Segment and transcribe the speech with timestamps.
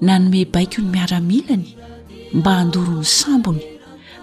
[0.00, 1.68] na nome baiko ny miaramilany
[2.32, 3.60] mba handoron'ny sambony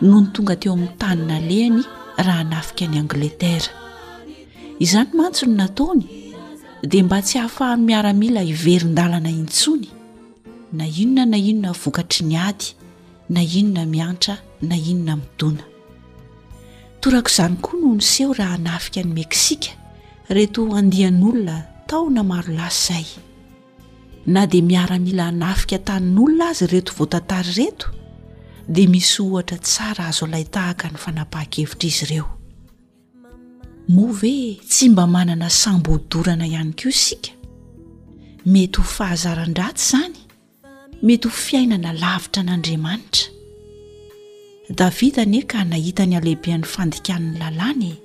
[0.01, 1.83] noho ny tonga teo amin'ny tanina lehany
[2.25, 3.69] raha nafika any angletera
[4.83, 6.05] izany mantsony nataony
[6.81, 9.89] dia mba tsy hahafahan miaramila iverin-dalana intsony
[10.73, 12.67] na inona na inona vokatry ny ady
[13.29, 15.63] na inona miantra na inona midona
[17.01, 19.69] torako izany koa no noseho raha nafika n'y meksika
[20.35, 21.55] reto andian'olona
[21.89, 23.07] taona maro las zay
[24.27, 27.87] na dia miaramila anafika tanin'olona azy reto voatantary reto
[28.69, 32.27] dia misy ohatra tsara azo lay tahaka ny fanapaha-kevitra izy ireo
[33.95, 34.33] moa ve
[34.71, 37.31] tsy mba manana sambohodorana ihany koa isika
[38.51, 40.17] mety ho fahazaran-draty izany
[41.05, 43.23] mety ho fiainana lavitra n'andriamanitra
[44.79, 47.95] davida ane ka nahita ny alehibean'ny fandikan'ny lalàny e.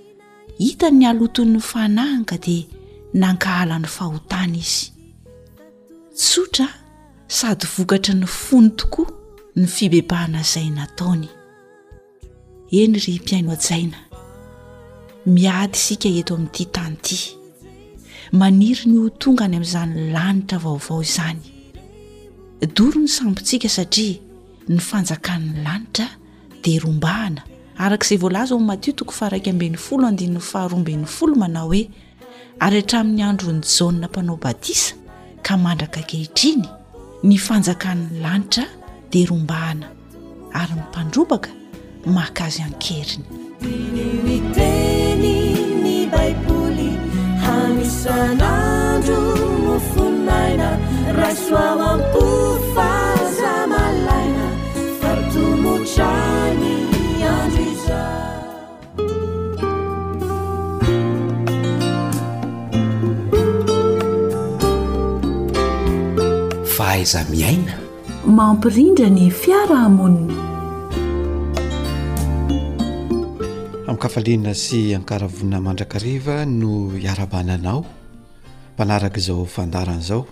[0.62, 2.62] hitan'ny aloton'ny fanahanka dia
[3.14, 4.91] nankahala ny fahotana izy
[6.14, 6.66] tsotra
[7.28, 9.02] sady vokatra ny fonotoko
[9.56, 11.28] ny fibebahana izay nataony
[12.70, 13.96] eny ry mpiaino ajaina
[15.26, 17.18] miady isika eto amin'n'ity tanty
[18.32, 21.40] maniri ny ho tonga any amin'izany lanitra vaovao izany
[22.76, 24.20] doro ny sambontsika satria
[24.68, 26.08] ny fanjakan'ny lanitra
[26.62, 27.42] dia rombahana
[27.76, 31.88] arakaizay volaza on matio toko fa araiky amben'ny folo andinny faharoamben'ny folo manao hoe
[32.60, 34.94] ary atramin'ny andro ny jana mpanao badisa
[35.42, 36.62] ka mandraka gehitriny
[37.26, 38.64] ny fanjakan'ny lanitra
[39.10, 39.90] di rombahana
[40.56, 41.50] ary nympandrobaka
[42.14, 43.24] makazy ankeriny
[55.92, 56.21] io
[66.80, 67.74] hazamiaina
[68.38, 70.22] mampirindrany fiaramonny
[73.92, 76.72] am'kafalina sy ankaravona mandrakariva no
[77.06, 77.80] iarabananao
[78.78, 80.22] manaraka zao fandarana zao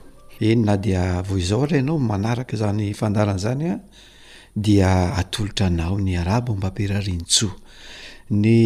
[0.40, 3.76] eny na dia vo izao rey nao manaraka zany fandarana zany a
[4.66, 4.90] dia
[5.20, 7.52] atolotra anao ny araba mbampirarintsoa
[8.42, 8.56] ny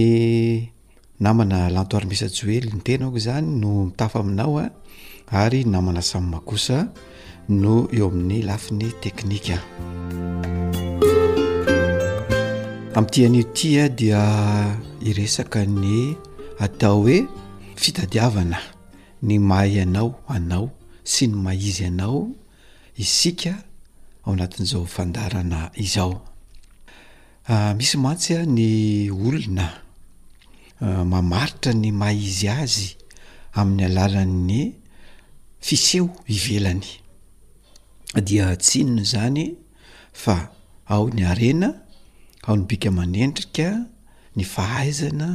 [1.21, 4.67] namana lantoar misytso ely ny tenako zany no mitafa aminao a
[5.43, 6.79] ary namana samy makosa
[7.49, 9.61] no eo amin'ny lafiny teknika
[12.97, 14.23] amn'tyanytya ah, dia
[15.05, 16.17] iresaka ny
[16.59, 17.21] atao hoe
[17.77, 18.57] fitadiavana
[19.23, 20.71] ny maay anao anao
[21.05, 22.29] sy ny mah izy anao
[22.97, 23.61] isika
[24.25, 26.25] ao anatin'izao fandarana izao
[27.49, 29.69] ah, misy mantsy a ah, ny olona
[31.05, 32.97] mamaritra ny ma izy azy
[33.53, 34.73] amin'ny alalan'ny
[35.61, 37.04] fiseho ivelany
[38.21, 39.57] dia tsinona zany
[40.13, 40.51] fa
[40.87, 41.83] ao ny arena
[42.47, 43.89] ao 'ny bika manendrika
[44.37, 45.29] ny fahaizana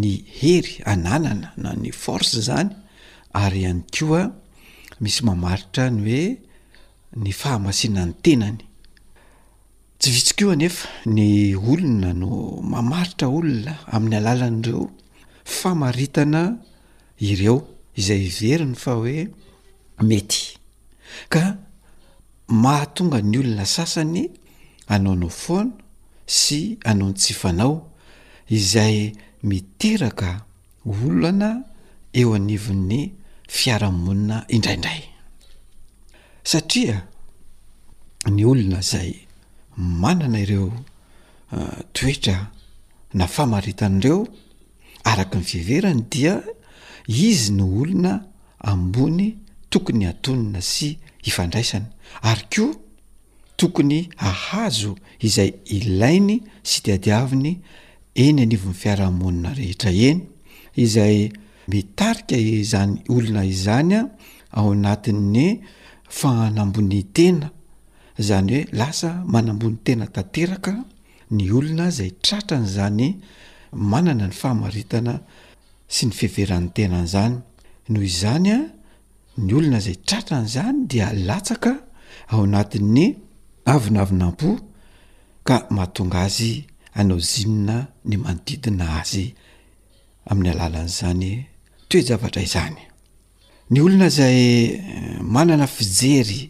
[0.00, 2.70] ny hery ananana na ny forse zany
[3.42, 4.24] ary hany koa
[5.02, 6.24] misy mamaritra ny hoe
[7.22, 8.60] ny fahamasiana ny tenany
[10.00, 12.28] tsy vitsikioa nefa ny olona no
[12.72, 14.84] mamaritra olona amin'ny alalan'ireo
[15.58, 16.42] famaritana
[17.30, 17.56] ireo
[18.00, 19.18] izay iveriny fa hoe
[20.08, 20.40] mety
[21.32, 21.42] ka
[22.50, 24.28] mahatonga ny olona sasany
[24.90, 25.70] anaono fona
[26.26, 27.74] sy anao ny-tsifanao
[28.56, 29.12] izay
[29.48, 30.28] miteraka
[30.84, 31.50] olana
[32.18, 33.02] eo anyivin'ny
[33.56, 35.02] fiaramonina indraindray
[36.50, 36.96] satria
[38.34, 39.10] ny olona zay
[40.02, 40.72] manana ireo
[41.52, 42.36] ah, toetra
[43.18, 44.20] na famaritan' ireo
[45.10, 46.34] araky ny fiverany dia
[47.06, 48.12] izy ny olona
[48.70, 49.26] ambony
[49.70, 50.86] tokony antonina sy
[51.28, 51.88] ifandraisana
[52.22, 52.74] ary koa
[53.56, 57.52] tokony ahazo izay ilainy sy diadiaviny
[58.22, 60.18] eny anivon'ny fiarahamonina rehetra eny
[60.84, 61.16] izay
[61.72, 64.02] mitarika izany olona izany a
[64.58, 65.46] ao natin''ny
[66.18, 67.48] fahanambony tena
[68.28, 70.72] zany hoe lasa manambony tena tanteraka
[71.36, 73.06] ny olona zay tratran' zany
[73.92, 75.14] manana ny faamaritana
[75.94, 77.34] sy ny fiveran'ny tenan'izany
[77.90, 78.58] noho izany a
[79.44, 81.72] ny olona zay tratra n'izany dia latsaka
[82.32, 83.06] ao anatin''ny
[83.74, 84.50] avinaavina mpo
[85.48, 86.52] ka mahatonga azy
[87.00, 87.76] anao jeanna
[88.08, 89.24] ny manodidina azy
[90.30, 91.28] amin'ny alalan' zany
[91.88, 92.78] toe zavatra izany
[93.72, 96.42] ny olona zay eh, manana fijery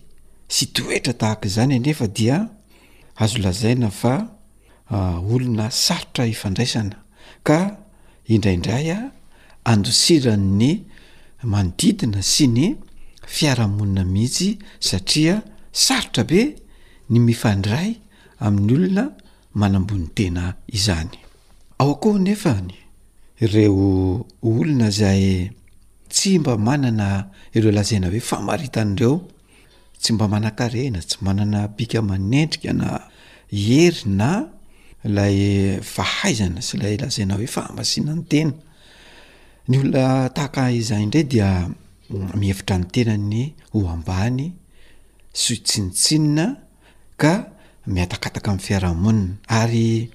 [0.54, 2.36] sy toetra tahaka izany nefa dia
[3.22, 4.14] azo lazaina fa
[4.94, 6.96] ah, olona sarotra ifandraisana
[7.46, 7.58] ka
[8.34, 9.12] indraindray a
[9.70, 10.70] andosirany ny
[11.52, 12.66] manodidina sy ny
[13.34, 14.48] fiarahamonina mihitsy
[14.88, 15.36] satria
[15.72, 16.42] sarotra be
[17.10, 17.94] ny mifandray
[18.40, 19.04] amin'ny olona
[19.54, 21.14] manambony tena izany
[21.78, 22.74] ao akoh nefany
[23.40, 25.50] ireo olona zay
[26.12, 29.14] tsy mba manana ireo lazaina hoe famaritan'reo
[30.02, 32.88] tsy mba manakarena tsy manana bika manendrika na
[33.54, 34.30] iery na
[35.16, 35.38] lay
[35.94, 38.54] fahaizana sy lay lazaina hoe fahamasiana ny tena
[39.68, 41.48] ny olona tahaka izahy indrey dia
[42.38, 44.46] mihevitra ny tena ny hoambany
[45.32, 46.44] s tsinitsinna
[47.22, 47.34] ka
[47.86, 50.10] miatakataka ami'y fiarahamonina ary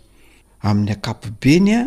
[0.67, 1.79] amin'ny akapobenya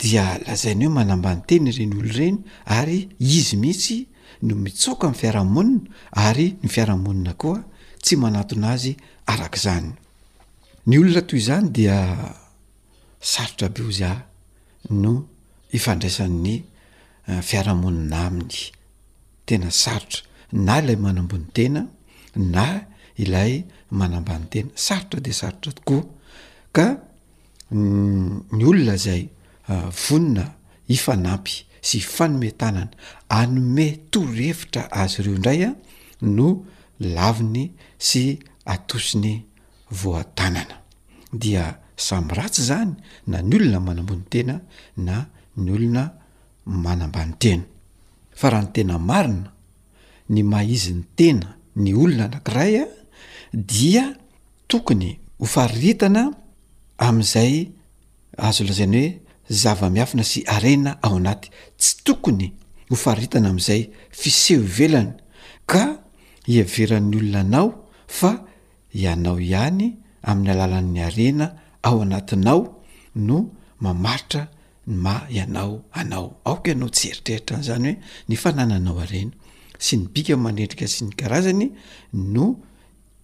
[0.00, 2.38] dia lazainy hoe manambany tena ireny olo reny
[2.78, 3.98] ary izy mihitsy
[4.46, 5.80] no mitsoko am'ny fiarahamonina
[6.26, 7.58] ary ny fiarahamonina koa
[8.04, 8.92] tsy manatona azy
[9.32, 9.88] arak'zany
[10.88, 11.96] ny olona toyzany dia
[13.32, 14.10] sarotra b io za
[15.02, 15.12] no
[15.78, 16.54] ifandraisan'ny
[17.30, 18.58] eh, fiarahamonina aminy
[19.46, 20.20] tena sarotra
[20.66, 21.82] na lay manambon'ny tena
[22.36, 22.86] na
[23.18, 26.04] ilay manambany tena sarotra de sarotra tokoa
[26.76, 26.98] ka
[27.70, 29.28] mm, ny olona zay
[29.68, 30.44] ah, vonina
[30.94, 31.54] ifanampy
[31.88, 32.90] sy fanome tanana
[33.28, 35.70] anome torevitra azy ireo indray a
[36.36, 36.48] no
[37.14, 37.64] laviny
[38.08, 38.22] sy
[38.72, 39.32] atosi ny
[40.00, 40.76] voantanana
[41.42, 41.64] dia
[41.96, 42.94] samy ratsy zany
[43.30, 44.56] na ny olona manambon'ny tena
[45.06, 45.16] na
[45.62, 46.04] ny olona
[46.84, 47.64] manambany tena
[48.38, 49.50] fa raha ny tena marina
[50.32, 52.86] ny mahizi ny tena ny olona anakiraya
[53.52, 54.04] dia
[54.68, 56.30] tokony hofarritana
[56.98, 57.68] amn'izay
[58.38, 59.20] azo lazainy hoe
[59.60, 61.48] zava-miafina sy arena ao anaty
[61.80, 62.46] tsy tokony
[62.90, 63.82] hofarritana am'izay
[64.20, 65.14] fisehovelana
[65.70, 65.82] ka
[66.46, 67.68] hiaveran'ny olona anao
[68.18, 68.30] fa
[69.02, 69.82] ianao ihany
[70.30, 71.46] amin'ny alalan'ny arena
[71.88, 72.60] ao anatinao
[73.28, 73.38] no
[73.84, 74.42] mamaritra
[74.88, 77.94] ny ma ianao anao aoka ianao tsy eritreritran'izany hoe
[78.28, 79.34] ny fanananao arena
[79.82, 81.66] sy ny bika manredrika sy ny karazany
[82.34, 82.46] no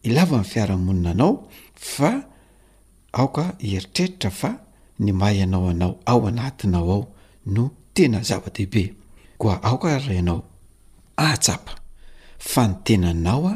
[0.09, 1.33] ilava m'ny fiaramonina anao
[1.93, 2.11] fa
[3.13, 4.51] aoka eritreritra fa
[4.99, 7.03] ny mahy anao anao ao anatinao ao
[7.55, 8.83] no tena zava-dehibe
[9.39, 10.43] koa aoka ra ianao
[11.27, 11.79] aatsapa
[12.51, 13.55] fa ny tenanao a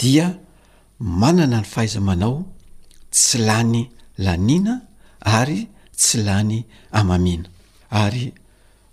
[0.00, 0.28] dia
[0.98, 2.44] manana ny fahaizamanao
[3.12, 3.82] tsy lany
[4.24, 4.80] lanina
[5.38, 5.60] ary
[5.96, 6.60] tsy lany
[6.98, 7.48] amamina
[7.90, 8.28] ary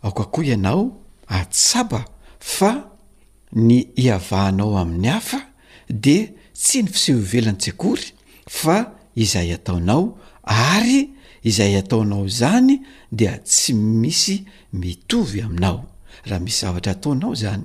[0.04, 0.86] aokako ianao
[1.28, 2.06] atsapa
[2.39, 2.72] fa
[3.56, 5.40] ny iavahanao amin'ny hafa
[5.90, 8.08] de tsy ny fise hivelany tsy akory
[8.60, 8.76] fa
[9.24, 10.02] izay ataonao
[10.74, 11.00] ary
[11.50, 12.74] izay ataonao zany
[13.18, 13.72] dia tsy
[14.02, 14.36] misy
[14.80, 15.78] mitovy aminao
[16.28, 17.64] raha misy zavatra ataonao zany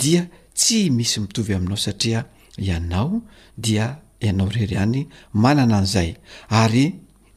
[0.00, 0.22] dia
[0.58, 2.20] tsy misy mitovy aminao satria
[2.68, 3.20] ianao
[3.64, 3.86] dia
[4.20, 6.10] ianao rery any manana an'izay
[6.48, 6.84] ary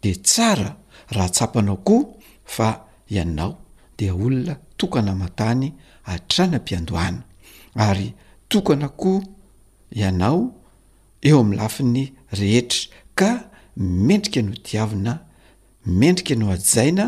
[0.04, 0.76] de tsara
[1.16, 2.04] raha tsapanao koa
[2.46, 2.70] fa
[3.10, 3.58] ianao
[3.98, 5.74] dea olona tokanamantany
[6.06, 7.22] atranam-piandohana
[7.76, 8.14] ary
[8.50, 9.22] tokana koa
[9.92, 10.44] ianao
[11.22, 12.04] eo amin'ny lafi ny
[12.40, 12.82] rehetra
[13.20, 13.30] ka
[14.08, 15.12] mendrika nodiavina
[16.00, 17.06] mendrika nyo adzaina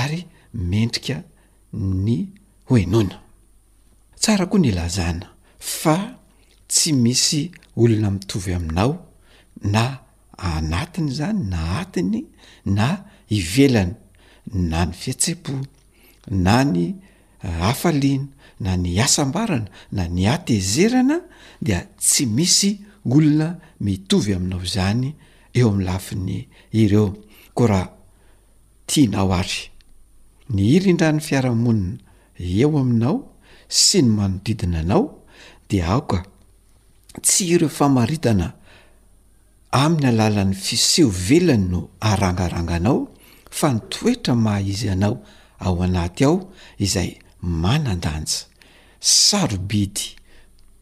[0.00, 0.22] ary
[0.70, 1.16] mendrika
[2.04, 2.14] ny
[2.68, 3.16] hoenoina
[4.20, 5.26] tsara koa ny lazana
[5.78, 5.96] fa
[6.70, 7.40] tsy misy
[7.80, 8.92] olona mitovy aminao
[9.72, 9.82] na
[10.36, 12.20] anatiny zany na hatiny
[12.76, 12.84] na
[13.36, 13.96] ivelana
[14.70, 15.52] na ny fietsepo
[16.44, 16.80] na ny
[17.44, 18.28] ah, afaliana
[18.60, 21.20] na ny asambarana na ny atezerana
[21.62, 22.70] dia tsy misy
[23.08, 23.48] olona
[23.84, 25.08] mitovy aminao zany
[25.58, 26.48] eo amin'ny lafiny
[26.80, 27.14] ireo
[27.56, 27.92] ko raha
[28.86, 29.62] tianao ary
[30.54, 31.98] ny irindran'ny fiarahamonina
[32.58, 33.16] eo aminao
[33.82, 35.02] sy ny manodidina anao
[35.70, 36.18] de aoka
[37.22, 38.52] tsy ireo famaritana
[39.70, 42.96] amin'ny alalan'ny fiseho velany no arangaranganao
[43.58, 45.22] fa nytoetra mahaizy anao
[45.60, 46.36] ao anaty ao
[46.78, 48.47] izay manandanja
[49.00, 50.16] sarobidy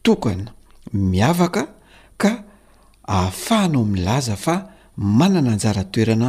[0.03, 0.51] tokana
[0.93, 1.67] miavaka
[2.17, 2.43] ka
[3.07, 6.27] ahafahanao milaza fa manana anjaratoerana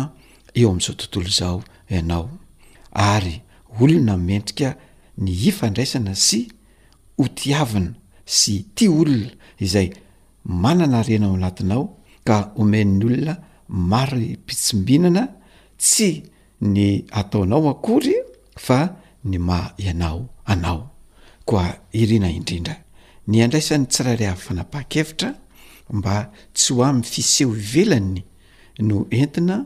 [0.55, 2.29] eo am'izao tontolo zao ianao
[2.93, 3.41] ary
[3.81, 4.75] olona medrika
[5.19, 6.39] ny ifandraisana sy
[7.19, 7.95] hotiavina
[8.39, 9.89] sy tia olona izay
[10.45, 11.85] manana rena ao anatinao
[12.25, 13.35] ka omenny olona
[13.91, 15.23] maro mpitsimbinana
[15.81, 16.11] tsy
[16.61, 16.79] ny
[17.21, 18.15] ataonao akory
[18.67, 18.79] fa
[19.29, 20.21] ny ma ianao
[20.53, 20.83] anao
[21.49, 22.75] koa irina indrindra
[23.31, 25.31] ny andraisany tsi raharehafanapaha-kevitra
[25.99, 26.17] mba
[26.57, 28.15] tsy ho ami'ny fiseho ivelany
[28.89, 29.57] no entina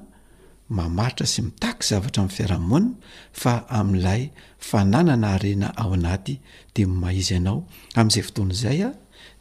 [0.77, 4.23] mamaritra sy mitaky zavatra amin'ny fiarahamonina fa amin'ilay
[4.71, 6.35] fananana harena ao anaty
[6.75, 7.59] de mah izy anao
[7.99, 8.93] amn'izay fotoana izay a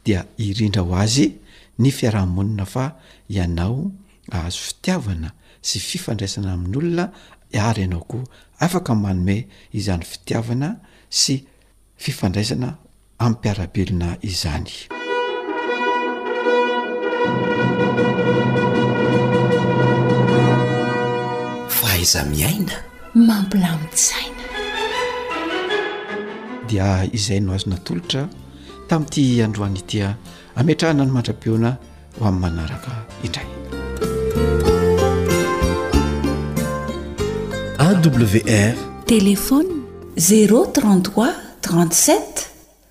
[0.04, 1.26] dia irindra ho azy
[1.82, 2.84] ny fiarahamonina fa
[3.36, 3.78] ianao
[4.36, 5.28] ahazo fitiavana
[5.68, 7.04] sy fifandraisana amin'olona
[7.68, 8.24] ary ianao koa
[8.64, 9.36] afaka manome
[9.78, 10.70] izany fitiavana
[11.22, 11.34] sy
[12.02, 12.68] fifandraisana
[13.24, 14.70] aminnympiarabelona izany
[21.80, 22.76] faiza miaina
[23.28, 24.46] mampilamitizaina
[26.72, 28.22] dia izay no azy natolotra
[28.90, 30.08] tami'iti androana itia
[30.60, 31.70] ametrahana no mandrapeona
[32.18, 32.92] ho amin'ny manaraka
[33.26, 33.48] indray
[37.88, 38.74] awr
[39.14, 39.70] telefôny
[40.32, 41.16] zero33
[41.62, 42.50] 37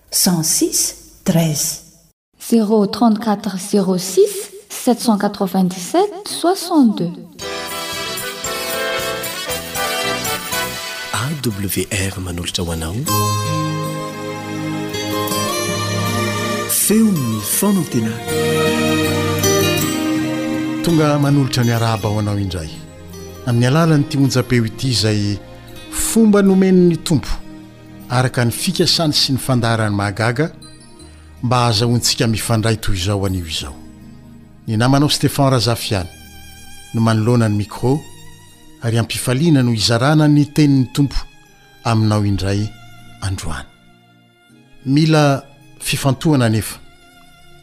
[0.10, 0.96] 6
[1.30, 1.34] 3ze34
[4.00, 4.22] 06
[4.70, 7.12] 797 62
[11.92, 12.96] awr manolotra hoanao
[16.70, 18.12] feonfnantena
[20.84, 22.70] tonga manolotra niaraaba ho anao indray
[23.48, 25.22] amin'ny alala nyti monjapeo ity izay
[26.08, 27.34] fomba nomenony tompo
[28.12, 30.52] araka ny fikasany sy ny fandarany mahagaga
[31.44, 33.76] mba hazahoantsika mifandray toy izao anio izao
[34.68, 36.10] ny namanao stefao razafiana
[36.94, 37.96] no manoloanany micro
[38.84, 41.18] ary ampifaliana no hizarana ny tenin'ny tompo
[41.84, 42.62] aminao indray
[43.22, 43.70] androany
[44.86, 45.44] mila
[45.80, 46.76] fifantohana anefa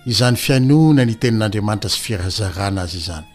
[0.09, 3.27] izany fianoana ny tenin'andriamanitra sy firazarana azy izany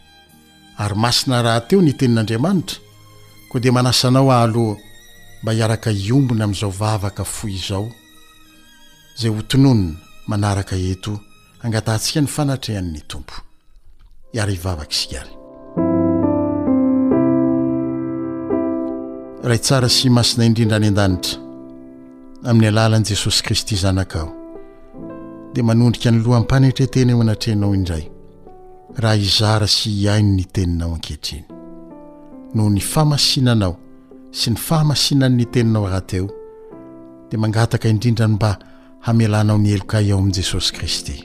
[0.82, 2.78] ary masina rahateo ny tenin'andriamanitra
[3.54, 4.78] koa dia manasanao ahaloha
[5.44, 7.88] mba hiaraka iombina amin'izao vavaka foy izao
[9.18, 9.90] izay hotinonona
[10.28, 11.14] manaraka eto
[11.62, 13.36] hangatahntsika ny fanatrehan'ny tompo
[14.36, 15.32] iara ivavaka isigary
[19.44, 21.36] raha itsara sy masina indrindra any an-danitra
[22.50, 24.30] amin'ny alalan'i jesosy kristy zanakao
[25.54, 28.06] dia manondrika ny lohammpanetreteny ao anatrehnao indray
[29.02, 31.46] raha hizara sy hihainy ny teninao ankehitriny
[32.56, 33.76] noho ny famasinanao
[34.34, 36.26] sy ny fahamasinanny teninao rateo
[37.32, 38.58] de mangataka indrindrany mba
[39.06, 41.18] hamelanao nyelokay ao ami'i jesosy kristy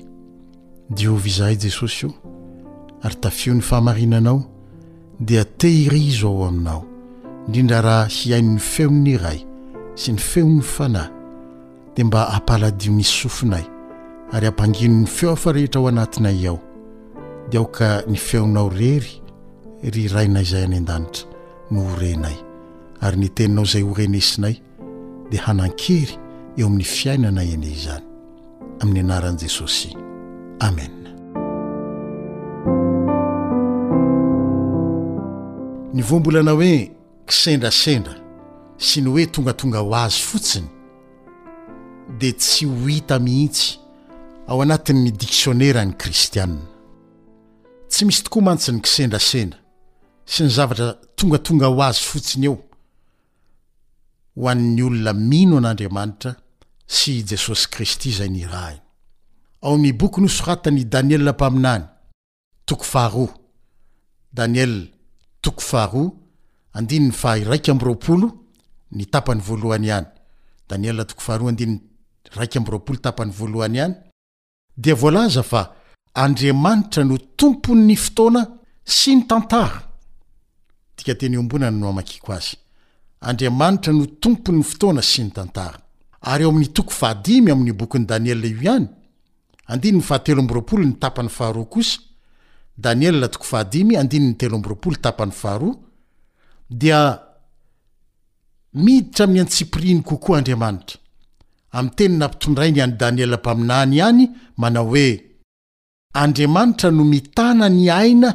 [0.91, 2.13] diovy izaha i jesosy io
[3.03, 4.43] ary tafio ny faamarinanao
[5.21, 6.85] dia tehirizo ao aminao
[7.47, 9.41] indrindra raha hiain'ny feonyny ray
[9.95, 11.09] sy ny feon'ny fanahy
[11.97, 13.65] dia mba ampaladio misy sofinay
[14.33, 16.59] ary ampanginony feo afa rehetra ao anatinay aho
[17.49, 19.17] de aoka ny feonao rery
[19.83, 21.25] ry raina izay any an-danitra
[21.71, 22.48] no horenay
[23.03, 24.55] ary niteninao zay horenesinay
[25.31, 26.19] di hanankery
[26.57, 28.03] eo amin'ny fiainanay an zany
[28.81, 29.93] amin'ny anaran'i jesosy
[30.61, 30.89] ame
[35.95, 36.91] ny voambolana hoe
[37.27, 38.15] kisendrasendra
[38.79, 40.67] sy ny hoe tongatonga ho azy fotsiny
[42.19, 43.79] di tsy ho hita mihitsy
[44.47, 46.59] ao anatin''ny diksionerany kristiana
[47.89, 49.59] tsy misy tokoa mantsiny kisendrasendra
[50.27, 52.65] sy ny zavatra tongatonga ho azy fotsiny eo
[54.39, 56.31] ho an'ny olona mino an'andriamanitra
[56.97, 58.81] sy jesosy kristy zay ny rahiny
[59.65, 61.83] aoamn'niboky nosoratany daniela mpaminay
[62.69, 63.17] toko ahr
[64.33, 64.65] danie o
[66.79, 67.61] n taany ay hay
[70.69, 70.91] danie
[72.91, 73.95] raiktapany valohany hany
[74.83, 75.63] dia volaza fa
[76.25, 78.43] andriamanitra no tompoy ny fotoana
[78.85, 79.83] sy ny tantara
[80.97, 82.57] tika teny ombonany no hamakiko azy
[83.21, 85.79] andriamanitra no tompo'ny fotoana sy ny tantara
[86.33, 88.87] ary eo amin'ny toko fahadimy amin'ny bokin'ny daniela io ihany
[89.67, 91.91] andinny fahatelorl ny tapany ahar kos
[92.77, 95.63] danietoo ah andnytetpany ahar
[96.71, 96.99] dia
[98.75, 100.99] miditra miantsipriny kokoa andriamanitra
[101.73, 105.25] amin'ny teniy nampitondrainy iany daniel mpaminany ihany manao hoe
[106.15, 108.31] andriamanitra no mitana ny aina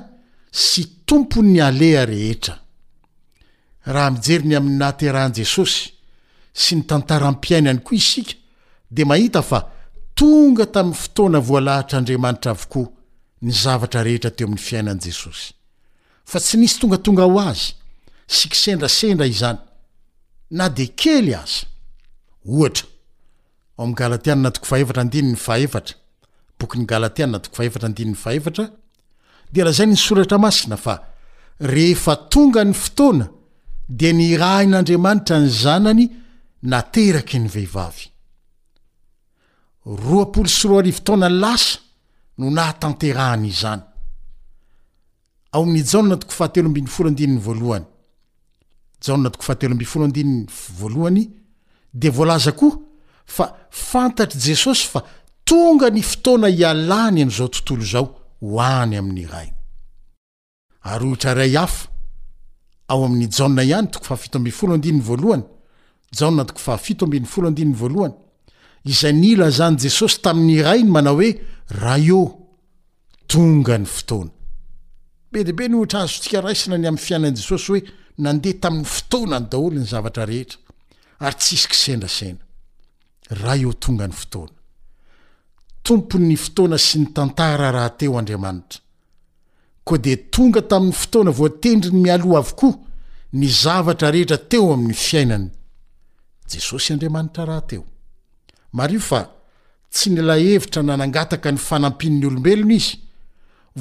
[0.52, 2.63] sy tompo'ny aleha rehetra
[3.86, 5.90] raha mijeriny amin'ny naterahan'i jesosy
[6.54, 8.38] sy nytantara hampiainany koa isika
[8.92, 9.64] de mahita fa
[10.16, 12.88] tonga tamin'y fotoana voalahatra' andriamanitra avokoa
[13.42, 15.50] ny zavatra rehetra teo amin'ny fiainanjesosy
[16.26, 17.74] fa tsy nisy tonga tonga ho azy
[18.28, 19.60] sikisendrasendra izany
[20.58, 21.70] nadkely aaatra
[31.64, 33.26] aaa tonga ny ftoana
[33.90, 36.10] dia ni rain'andriamanitra ny zanany
[36.64, 38.10] nateraky ny vehivavy
[40.90, 41.80] rtonan lasa
[42.38, 43.82] no nahatanterahan'izany
[45.52, 45.84] ao ai'y
[49.98, 50.12] loh
[50.78, 51.30] vlohany
[51.94, 52.78] de volaza koa
[53.26, 55.04] fa fantatr' jesosy fa
[55.46, 58.06] tonga ny fotoana hialany an'izao tontolo zao
[58.42, 59.54] ho any amin'ny rai
[62.94, 65.46] ao amin'ny jana ihany toko fahafito ambiny folo andininy voalohany
[66.20, 68.14] jana toko fahafito ambiny folo ndininy voalohany
[68.92, 71.30] izay ny ila zany jesosy tamin'ny rainy mana oe
[71.82, 72.22] rah io
[73.32, 74.32] tonga ny fotoana
[75.32, 77.82] be debe no ohtra azotsika raisina ny amn'ny fiainan' jesosy hoe
[78.26, 80.60] nandeha tamin'ny fotoana ny daholo ny zavatra rehetra
[81.26, 82.42] ary tsisik sendrasena
[83.44, 84.60] raho tongany fotoana
[85.88, 88.83] tompo ny fotoana sy ny tantara rahateo andriamanitra
[90.04, 92.74] de tonga tamin'ny fotoana voatendriny mialoha avokoa
[93.40, 94.96] ny zavatra rehetra teo ami'ny
[98.82, 99.22] aiy ro
[99.96, 102.96] tsy nyla evitra nanangataka ny fanampin'ny olobelona izy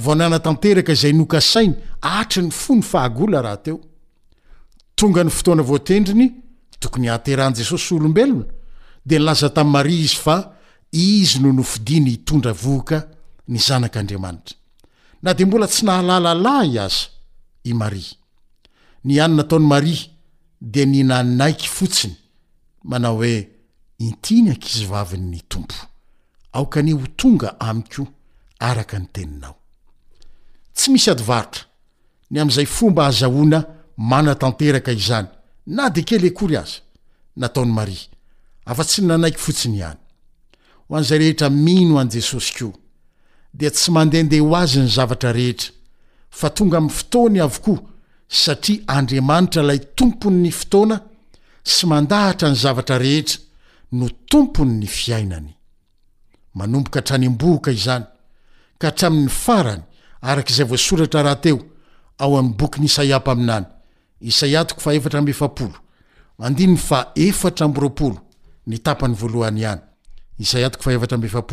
[0.04, 1.75] vonanatanteraka zay noka sainy
[2.21, 3.40] atr ny fo ny fahagla
[5.02, 6.26] eogany fotoanaaendriny
[6.82, 8.44] tokony arahanjesosyolobelona
[9.09, 10.37] de nlaza ta'maria izy fa
[10.92, 12.99] izy no nofidiny itondra voka
[13.52, 14.62] ny zanak'adriamanitra
[15.23, 17.05] na de mbola tsy nahalalala i aza
[17.64, 18.05] i mari
[19.05, 19.97] ny any nataony mari
[20.73, 22.17] de ny nanaiky fotsiny
[22.91, 23.35] manao hoe
[24.07, 25.75] intiny akizvavinny tompo
[26.57, 28.02] aokny ho tonga aiko
[28.69, 29.55] akyteninao
[30.76, 31.62] tsy misy adrotra
[32.31, 33.59] ny am'izay fomba azahoana
[33.97, 35.29] mana tanteraka izany
[35.76, 36.79] na de kele kory aza
[37.41, 37.99] nataony mari
[38.71, 39.99] afa tsy ny nanaiky fotsiny ihany
[40.88, 42.69] ho an'zay rehetra mino an jesosy ko
[43.54, 45.71] dia tsy mandehandeh ho azy ny zavatra rehetra
[46.30, 47.80] fa tonga ami fotony avokoa
[48.28, 51.00] satria andriamanitra ilay tompony ny fotoana
[51.64, 53.40] sy mandahatra ny zavatra rehetra
[53.92, 55.52] no tompony ny fiainany
[56.54, 58.04] manomboka htranymboka izany
[58.78, 59.82] ka htramin'ny farany
[60.21, 61.58] arak' izay voasoratra rahateo
[62.19, 63.67] ao ami boky nyisaiamp aminany
[64.32, 64.56] tany
[71.32, 71.45] a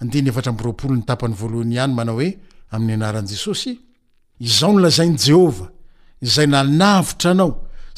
[0.00, 2.30] andiny efatra amboropolo ny tapany voalohany ihany manao hoe
[2.74, 3.72] amin'ny anaran'jesosy
[4.40, 5.68] izao nylazainy jehova
[6.34, 7.50] zay nanavitra anao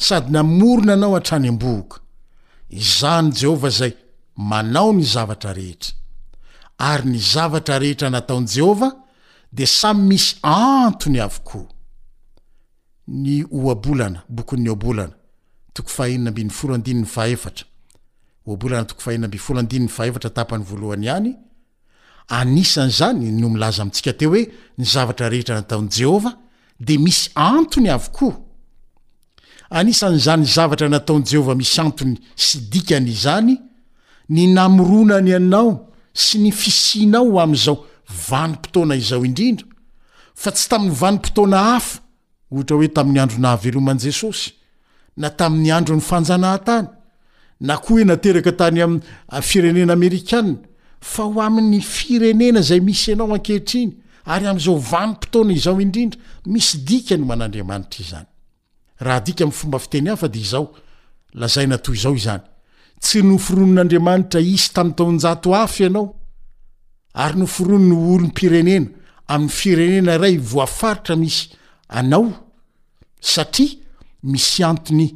[0.07, 1.97] sady namorona anao atrany amboka
[2.99, 3.91] zany jehova zay
[4.49, 5.93] manao ny zavatra rehetra
[6.87, 8.89] ay ny zavatra rehetra nataonjehova
[9.51, 11.65] de samy misy antony avkoy
[13.07, 15.09] nbokybona
[15.73, 17.05] tok fainna mby oo nny
[18.57, 21.35] aeroonatokofahinnambfolodinny fahefatratapany voalohany ihany
[22.27, 24.41] anisan'zany no milaza mitsika teo hoe
[24.77, 26.35] ny zavatra rehetra nataon jehovah
[26.87, 28.33] de misy antony avokoa
[29.79, 33.53] anisan'zany zavatra nataonjehova misy antony sy dikany izany
[34.35, 35.69] ny namoronany anao
[36.23, 37.75] sy ny fisinao am'zao
[38.29, 39.67] vanim-potoana izao indrindra
[40.41, 41.99] fa tsy tamin'ny vanim-potoana hafa
[42.51, 44.51] ohatra hoe tamin'ny andro nahaveloman jesosy
[45.17, 46.87] na tamin'ny andro ny fanjanahntany
[47.61, 50.53] na koa hoe nateraka tanyafirenen'amerikana
[51.13, 53.91] fa ho amin'ny firenena zay misy ianao ankehitriny
[54.33, 56.19] ary am'izao vanympotona izao indrindra
[56.53, 58.27] misy dika no man'andriamanitra izany
[59.05, 60.65] raha dika amy fomba fiteny afa de izao
[61.39, 62.43] lazay na toy izao izany
[63.03, 66.05] tsy noforonon'andriamanitra isy tam taojaaf ianao
[67.23, 68.87] ary noforonony olompirenena
[69.33, 71.43] amin'ny firenena ray voafaritra misy
[71.99, 72.27] anao
[73.31, 73.71] satria
[74.31, 75.07] misy antony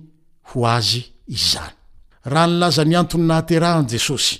[0.49, 1.75] ho azy izany
[2.33, 4.39] rahanylazany antony nahaterahan jesosy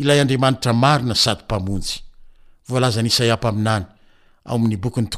[0.00, 2.00] ilay andriamanitra marina sady mpamonjy
[2.68, 3.84] volaza nisaiampaminany
[4.44, 5.08] ao amin'ny bokiny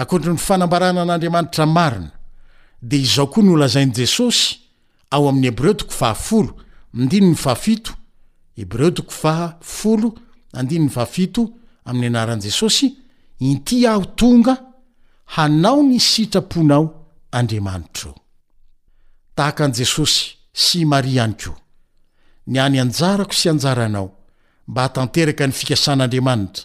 [0.00, 2.10] akotry ny fanambaranan'andriamanitra marina
[2.88, 4.56] dia izao koa nolazainyi jesosy
[5.10, 6.54] ao amin'ny hebreo 07hebreo
[10.52, 11.48] 7
[11.84, 12.88] amin'ny anaran'i jesosy
[13.38, 14.56] inty aho tonga
[15.24, 18.14] hanao ny sitraponao andriamanitro
[19.38, 19.86] eo
[20.58, 21.54] sy maria any ko
[22.50, 24.08] ny any anjarako sy anjaranao
[24.68, 26.64] mba hatanteraka ny fikasan'andriamanitra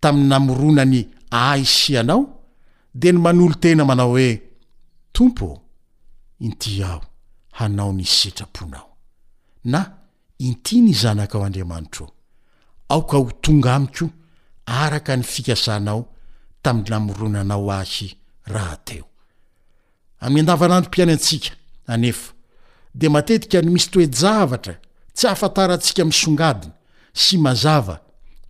[0.00, 1.02] tamin'ny namoronany
[1.42, 2.22] ai sy ianao
[2.94, 4.30] de ny manolo tena manao hoe
[5.12, 5.48] tompo
[6.46, 7.00] inty aho
[7.58, 8.88] hanao ny sitraponao
[9.72, 9.80] na
[10.46, 12.06] inti ny zanaka ao andriamanitra
[12.88, 14.06] aoka ho tonga amiko
[14.66, 16.02] araka ny fikasanao
[16.62, 18.08] tami'ny namoronanao ahy
[18.52, 19.04] raha teo
[20.24, 21.50] amin'ny andavan'androm-piana antsika
[21.92, 22.31] anefa
[22.94, 24.74] de matetika ny misy toejavatra
[25.16, 26.74] tsy hahafantarantsika mi songadina
[27.22, 27.98] sy mazava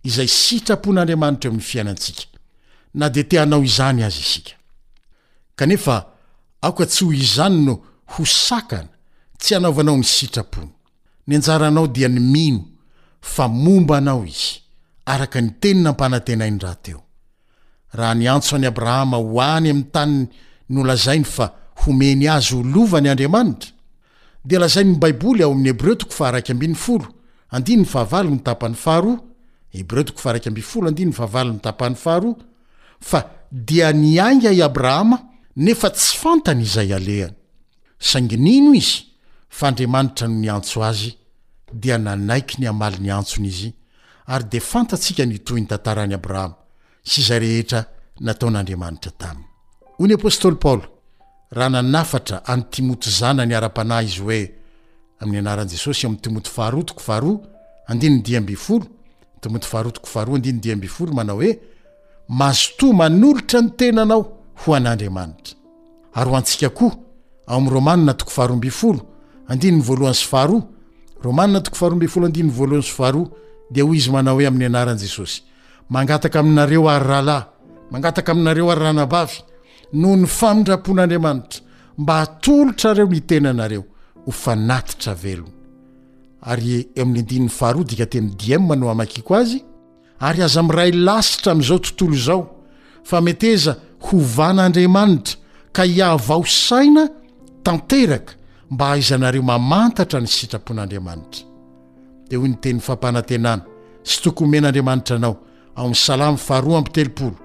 [0.07, 2.23] izay sitrapon'andriamanitra eo am'ny fiainantsika
[3.41, 4.53] ao iznyaz stsy
[7.05, 7.73] ho izany no
[8.05, 8.89] ho sakana
[9.39, 10.69] tsy anaovanao ny sitrapon
[11.27, 12.65] nanjaranao dia ny mino
[13.21, 14.59] fa momba anao izy
[15.05, 17.03] arak ny teninampanantenainy rahteo
[17.93, 20.27] raha nantso any abrahama ho any ami'ny tany
[20.69, 23.72] nlazainy fa homeny azy olovanyandriamanitra
[24.43, 26.31] d lazainny baibolyao a'y hebreo ta
[31.79, 35.19] hantn hnh dia nianga i abrahama
[35.55, 37.35] nefa tsy fantany izay alehany
[37.99, 39.03] sanginino izy
[39.49, 41.11] fa andriama nitra no nyantso azy
[41.73, 43.69] dia nanaiky ny amaly ny antsony izy
[44.25, 46.55] ary de fantatsika nitoy ny tantaran'y abrahama
[47.03, 47.85] sy izay rehetra
[48.19, 50.17] nataon'andriamanitra taminy
[51.55, 54.41] ranannafatra anytimoto zana ny ara-panay izy hoe
[55.21, 57.33] amin'ny anaran'i jesosy o am'ny timoto faro tokofahro
[57.91, 61.55] andinny diabolomoto faharotoko fahro andiny diambfolo anaoen
[74.27, 74.79] aoa'y
[75.95, 77.43] aaangataka aminareo ary ralay
[77.91, 79.37] mangataka aminareo ary ranabavy
[80.01, 81.61] noho ny famindrapon'andriamanitra
[81.97, 83.83] mba atolotrareo ny tenanareo
[84.25, 85.51] hofanatitra velona
[86.41, 89.59] ary e amin'ny indinin'ny faharoa dika teny dim no amakiko azy
[90.19, 92.41] ary aza miray lasitra amin'izao tontolo izao
[93.09, 93.75] fa meteza
[94.07, 95.35] hovan'andriamanitra
[95.73, 97.03] ka iahvaosaina
[97.63, 98.33] tanteraka
[98.71, 101.43] mba aizanareo mamantatra ny sitrapon'andriamanitra
[102.29, 103.63] de hoy ny tenin'ny fampanantenana
[104.09, 105.35] sy tokony men'andriamanitra anao
[105.75, 107.42] ao amn'ny salamy fahroa ambyteloporo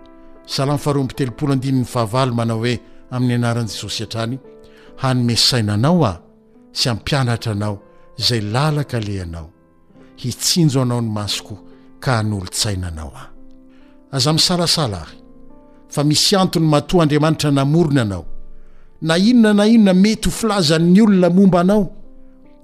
[0.48, 2.74] salamfrtahava manao hoe
[3.14, 4.36] amin'ny anaran'i jesosy atrany
[5.02, 6.18] hanyme sainanao aho
[6.78, 7.76] sy ampianatra anao
[8.26, 9.46] zay lalakaleanao
[10.22, 11.54] hitsinjo anao ny masoko
[12.04, 13.26] ka nyolon-tsainanao aho
[14.16, 15.16] aza misalasala ahy
[15.94, 18.24] fa misy antony matoa andriamanitra namorona anao
[19.08, 21.82] na inona na inona mety ho filazan''ny olona momba anao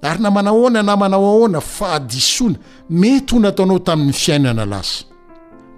[0.01, 2.55] ary namanao ona namanao ahoana fahadisona
[2.89, 5.05] mety ho nataonao tamin'ny fiainana lasa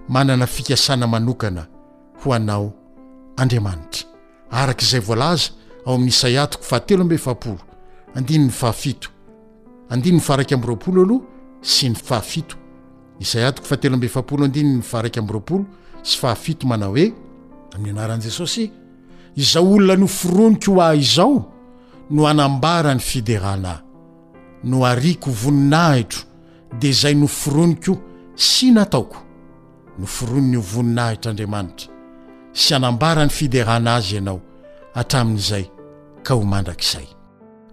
[0.08, 1.68] manana fikasana manokana
[2.26, 2.74] ho anao
[3.38, 4.04] andriamanitra
[4.52, 5.52] arak' izay volaza
[5.86, 7.58] ao amin'nisay atiko fahatelo ambe faapoo
[8.16, 8.74] aiy aa
[11.62, 11.96] sy ny
[13.44, 13.66] aab
[16.12, 17.06] syaafi manaoe
[17.76, 18.66] amin'ny anaran' jesosy
[19.36, 21.38] iza olona nofironiko ho ah izao
[22.10, 23.74] no anambarany fiderana
[24.64, 26.20] no ariko voninahitro
[26.80, 27.94] de zay no fironiko
[28.36, 29.18] sy nataoko
[30.00, 31.97] no fironiovoninahitraandriamanitra
[32.58, 34.40] sy anambarany fidehana azy ianao
[35.00, 35.66] atramin'izay
[36.26, 37.08] ka ho mandrakizay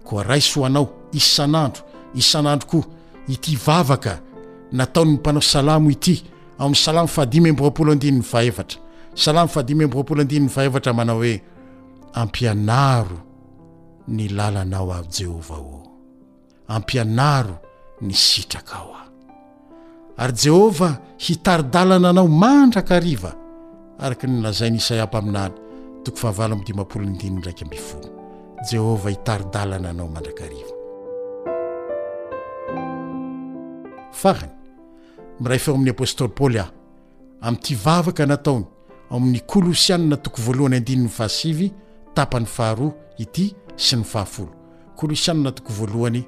[0.06, 0.86] koa raiso oanao
[1.20, 1.82] isanandro
[2.20, 2.84] isan'andro koa
[3.34, 4.12] ity vavaka
[4.78, 6.14] nataonyny mpanao salamo ity
[6.60, 8.78] aoamin'ny salamo faadimmboapoloandinn aevatra
[9.22, 11.34] salamo fadimboaoladi aevatra manao hoe
[12.22, 13.18] ampianaro
[14.14, 15.82] ny lalanao a jehovah oo
[16.74, 17.56] ampianaro
[18.04, 19.08] ny sitraka ao aho
[20.20, 20.88] ary jehova
[21.24, 23.32] hitaridalana anao mandrakariva
[23.98, 25.52] araka ny nazainysay hampa aminany
[26.04, 28.06] toko fahavalo amdimapolodiny ndraiky ambifolo
[28.70, 30.68] jehovah hitaridalana anao mandrakariv
[35.44, 36.70] airay feo amin'ny apôstôly paôly ah
[37.46, 38.64] ami'ty vavaka nataony
[39.10, 41.72] o amin'ny kolosianina toko voalohany andininy fahasivy
[42.14, 44.50] tapany faharoa ity sy ny fahafolo
[44.98, 46.22] kolosianina toko voalohany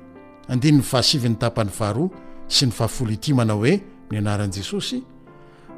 [0.48, 2.08] andinny fahasivy ny tapany faharoa
[2.48, 3.74] sy ny fahafolo ity manao hoe
[4.12, 5.02] y anaranjesosy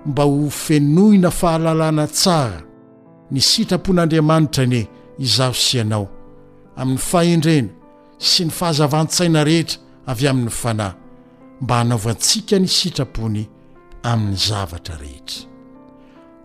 [0.09, 2.63] mba ho fenohina fahalalana tsara
[3.33, 4.81] ny sitrapon'andriamanitra ani
[5.25, 6.07] izao sy ianao
[6.81, 7.69] amin'ny fahendrena
[8.29, 9.79] sy ny fahazavan-tsaina rehetra
[10.11, 10.95] avy amin'ny fanahy
[11.61, 13.45] mba hanaova antsika ny sitrapony
[14.13, 15.45] amin'ny zavatra rehetra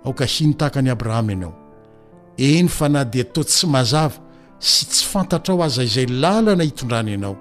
[0.06, 1.56] ao ka hinytahakany abrahama ianao
[2.38, 4.20] eny fa na dia tao tsy mazava
[4.60, 7.36] sy tsy fantatra aho aza izay lalana hitondrana ianao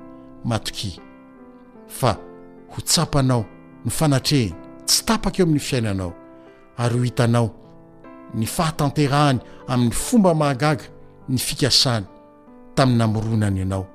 [0.44, 1.00] matoki
[1.98, 2.14] fa
[2.72, 3.44] ho tsapanao
[3.84, 4.61] ny fanatrehiny
[4.92, 6.12] tsy tapaka eo amin'ny fiainanao
[6.82, 7.48] ary ho hitanao
[8.34, 10.84] ny fahatanterahany amin'ny fomba mahagaga
[11.28, 12.04] ny fikasany
[12.74, 13.86] tamin'ny namoronany ianao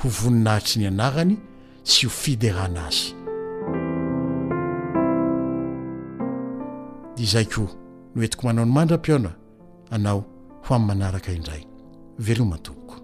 [0.00, 1.36] ho voninahitry ny anarany
[1.82, 3.14] sy ho fiderana azy
[7.16, 7.66] de zay koa
[8.14, 9.30] noetiko manao ny mandram-piona
[9.90, 10.22] anao
[10.64, 11.66] ho am'y manaraka indray
[12.18, 13.03] velomatomboko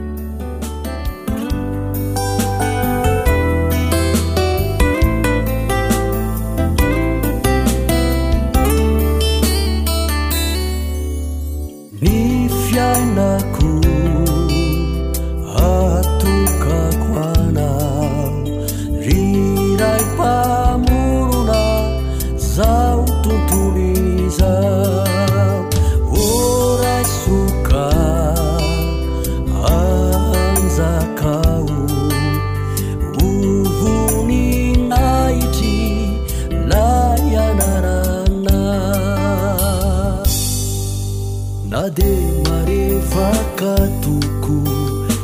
[41.95, 44.61] de marevaka tuku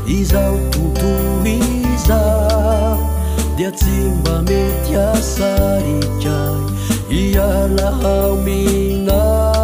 [0.07, 2.21] izao tutuliza
[3.55, 6.55] dia tcimba metya sarika
[7.19, 9.56] ialaamina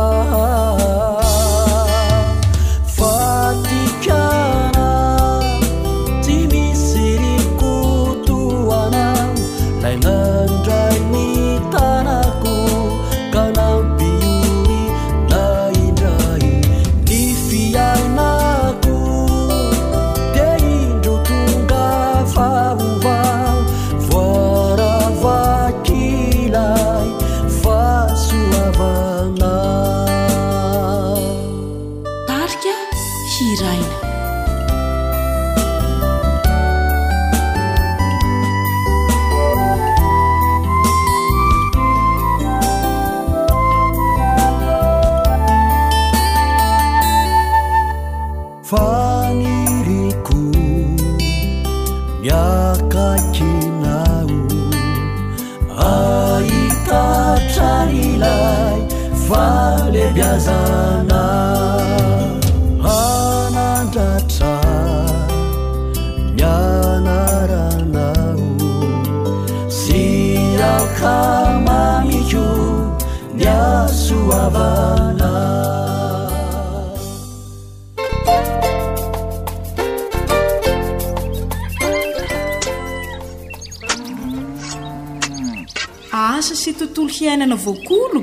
[87.19, 88.21] hiainana voakolo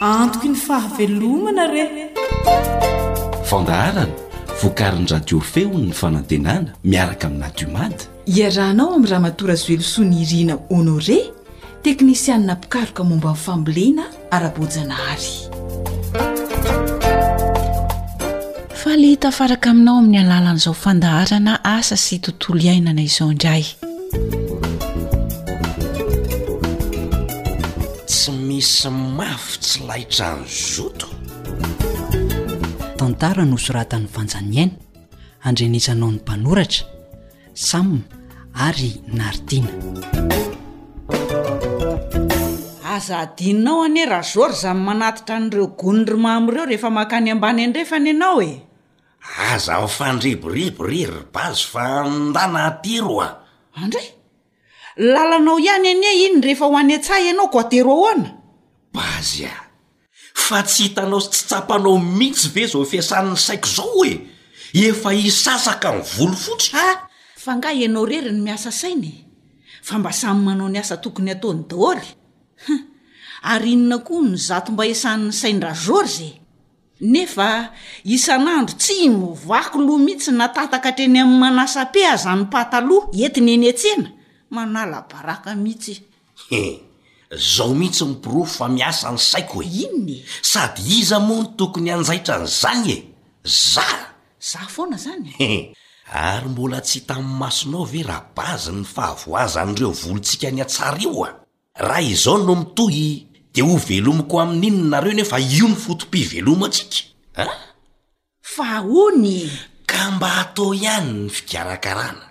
[0.00, 1.88] antoky ny fahavelomana rey
[3.50, 4.14] fandaharana
[4.62, 8.02] voakarinydradio feony ny fanantenana miaraka aminy adiomady
[8.38, 11.18] iarahnao amin'y raha matora zoelosoani irina honore
[11.88, 14.04] teknisianna pikaroka momba nyfambolena
[14.38, 15.36] ara-bojana hary
[18.82, 23.64] fa le ta faraka aminao amin'ny alalan'izao fandaharana asa sy tontolo iainana izaoindray
[28.60, 31.08] s mafy tsylaitra ny zoto
[33.00, 34.74] tantara no ho soratan'ny fanjaniaina
[35.42, 36.84] andrenisanao ny mpanoratra
[37.54, 37.98] sama
[38.54, 39.70] ary naritiana
[42.94, 48.52] aza adinnao anie rahazory za ny manatitra an'ireo gonoromaam'ireo rehefa mankany ambany andrefana ianao e
[49.52, 53.28] aza nyfandreboreboreribazo fa andana tero a
[53.74, 54.00] andra
[54.96, 58.43] lalanao ihany anie iny rehefa ho any an-tsahy ianao ko atero ahoana
[58.94, 59.54] bazy a
[60.46, 64.14] fa tsy hitanao sy tsy tsapanao mihitsy ve zao fiasanny saiko zao oe
[64.72, 66.94] efa isasaka mi volo fotsa a
[67.44, 69.18] fa nga ianao rery ny miasa sainae
[69.86, 72.14] fa mba samy manao ny asa tokony ataony daholyha
[73.50, 76.30] ary inona koa ny zato mba iasann'ny saindra zôrzy
[77.12, 77.50] nefa
[78.14, 84.08] isan'andro tsy movaky loha mihitsy natataka atreny amin'ny manasa-pe azan'ny pata loha entiny eni antsena
[84.54, 85.94] manalabaraka mihitsy
[87.36, 90.24] zao mihitsy nypirofo fa miasa ny saiko e inny e?
[90.42, 92.98] sady iza moa ny tokony anjaitra ny izany e
[93.44, 93.86] za
[94.40, 95.74] za foana zanyhe
[96.28, 101.30] ary mbola tsy tamin'ny masonao ve rabazyny fahavoazan'ireo volontsika ny atsario a
[101.74, 107.46] raha izao no mitohy dia ho velomoko amin'inynareo nefa io ny foto-pi veloma tsika a
[108.42, 109.50] fa ony
[109.86, 112.30] ka mba hatao ihany ny fikarakarana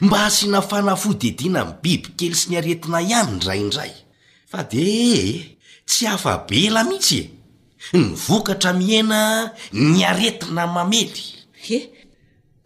[0.00, 3.92] mba hasiana fanafodedina n biby kely sy niaretina ihany ndrayindray
[4.50, 7.20] fa de ehe tsy hafa bela mihitsy
[7.94, 9.20] e ny vokatra mihena
[9.92, 11.18] ny aretina mamely
[11.76, 11.78] e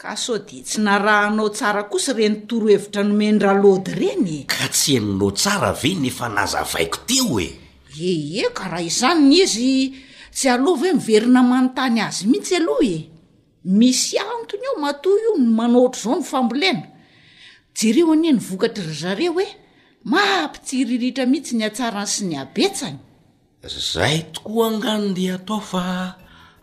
[0.01, 5.91] ka so di tsy narahanao tsara kosa renytorohevitra nomendralody ireny ka tsy heninao tsara ve
[6.03, 7.49] nefa naza vaiko teo e
[7.97, 9.71] ee ka raha izany ny izy
[10.37, 12.99] tsy aloha vae miverina manontany azy mihitsy aloha e
[13.79, 16.83] misy antony ao matoy io ny manaotra zao ny fambolena
[17.77, 19.47] jerio anie ny vokatra ry zareo oe
[20.07, 22.97] mahampitsi hiriritra mihitsy ny atsarany sy ny abetsany
[23.69, 26.17] zay tokoa anganodea atao fa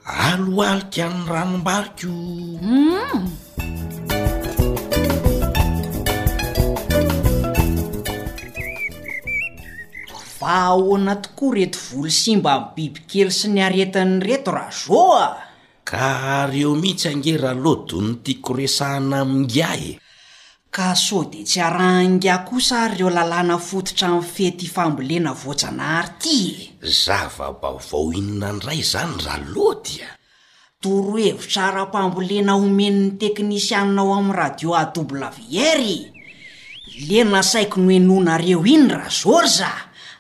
[0.10, 2.18] aloali kany ranombariko
[2.58, 3.22] hmm.
[10.42, 15.28] fa ahoana tokoa reto volo simba bibikely sy ny aretin'ny reto raha zoa
[15.86, 19.90] ka reo mihitsy angeraa loado nytiakoresahana amingia e
[20.72, 26.38] ka so de tsy aranga kosa reo lalàna fototra min'ny fety fambolena vojanahary ty
[27.04, 30.08] zava-ba hovao inona andray zany raha lotya
[30.82, 35.46] toro hevitra ra-pambolena homenn'ny teknisianao amin'ny radio a oblavi
[35.78, 35.82] r
[37.10, 39.72] lena saiko nohenonareo iny ra zorza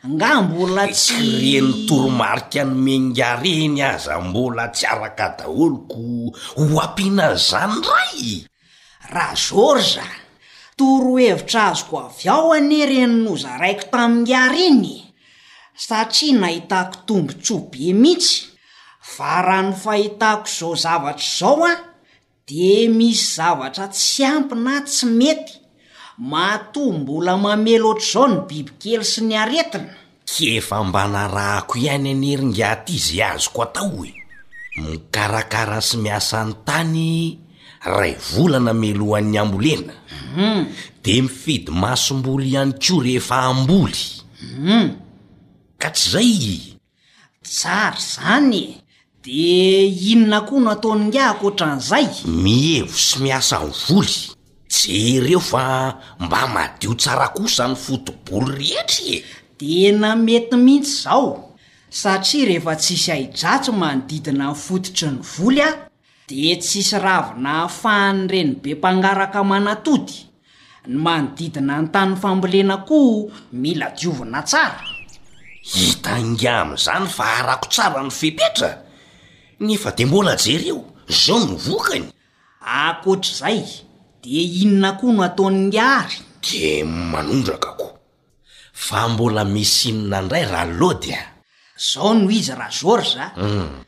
[0.07, 6.01] nga mbola tsyreno toromarika nomengareny aza mbola tsy araka daholoko
[6.57, 8.21] ho ampianay zany ray
[9.15, 10.05] razôrza
[10.77, 14.89] torohevitra azoko avy ao aniereny no zaraiko tamin'ny ary iny
[15.85, 18.37] satria nahitako tombontsobe mihitsy
[19.15, 21.73] va raha ny fahitako izao zavatra izao a
[22.47, 25.53] di misy zavatra tsy ampyna tsy mety
[26.31, 29.93] matò mboola mamelo oatra izao ny bibikely sy ny aretina
[30.29, 34.11] ke fambana rahako ihany aneringaty zy azoko atao e
[34.85, 37.07] mikarakara sy miasany tany
[37.95, 40.67] ray volana melohan'ny ambol enahm
[41.03, 44.87] de mifidy masom-boly ihany ko rehefa ambolyum hmm.
[45.79, 46.59] ka tsy zay
[47.43, 48.67] tsary zany e
[49.23, 52.07] de inona koa nataonyngahkooatra an'izay
[52.43, 54.17] mihevo sy miasanny voly
[54.75, 54.97] je
[55.27, 55.63] reo fa
[56.19, 59.19] mba madio tsara kosa ny fotiboly rhetra e
[59.57, 61.55] tena mety mihitsy zao
[61.89, 65.86] satria rehefa tsy isy ai ratso manodidina nifototry ny volya
[66.27, 70.27] di tsisy ravina hafahany reny be mpangaraka manatody
[70.91, 74.83] ny manodidina ny tany fambolena koa mila diovina tsara
[75.71, 78.69] hitanga amin'izany fa arako tsara no fipetra
[79.63, 82.05] nefa dia mbola jereo izao no vokany
[82.83, 83.59] akoatr''izay
[84.21, 87.87] di inona koa no ataon'nyary di manondrakako
[88.73, 91.23] fa mbola mis inona indray raha lody a
[91.79, 93.86] izao noho izy ra zorz a mm.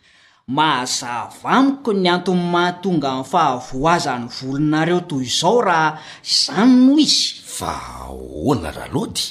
[0.49, 7.73] mahazavamiko ny antony mahatonga nnny fahavoazan'ny volonareo toy izao raha zany noh izy fa
[8.09, 9.21] oana rahalody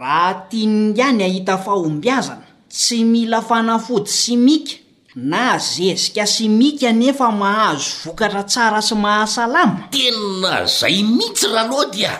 [0.00, 4.72] raha tianingiany ahita fahombiazana tsy mila fanafody simika
[5.16, 12.16] na zezika simika nefa mahazo vokatra tsara sy mahasalama tena zay mihitsy ralody a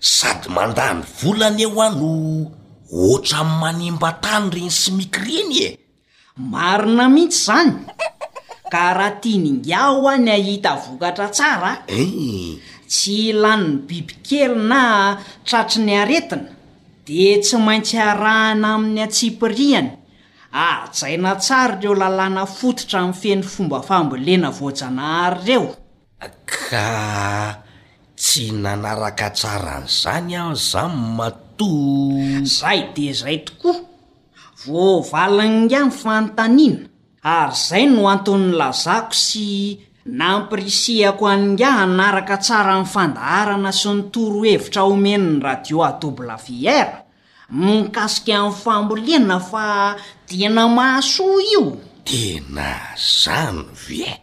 [0.00, 2.14] sady mandany volany eho a no
[2.94, 5.78] ohatra my manemba tany reny simiki rinye
[6.38, 7.70] marina mihitsy izany
[8.72, 11.84] ka raha tia ningaho a ny ahita vokatra tsaraa
[12.88, 14.82] tsy ilannny bibykely na
[15.44, 16.40] tratry ny aretina
[17.06, 19.90] de tsy maintsy arahana amin'ny atsipirihany
[20.52, 25.64] ajaina tsara ireo lalàna fototra mi'ny feny fomba fambolena voajanahary reo
[26.46, 26.88] ka
[28.16, 31.68] tsy nanaraka tsara n'zany aho zany mato
[32.56, 33.91] zaay de zay tokoa
[34.66, 36.86] voavalinyinga ny fanontaniana
[37.22, 39.46] ary izay no anton'ny lazako sy
[40.06, 47.02] nampirisihako anyinga anaraka tsara ny fandarana sy nytorohevitra omenn'ny radio a dobla vièra
[47.50, 49.66] nikasika amin'ny famboliana fa
[50.30, 51.64] dina mahasoa io
[52.06, 54.14] tena zany vya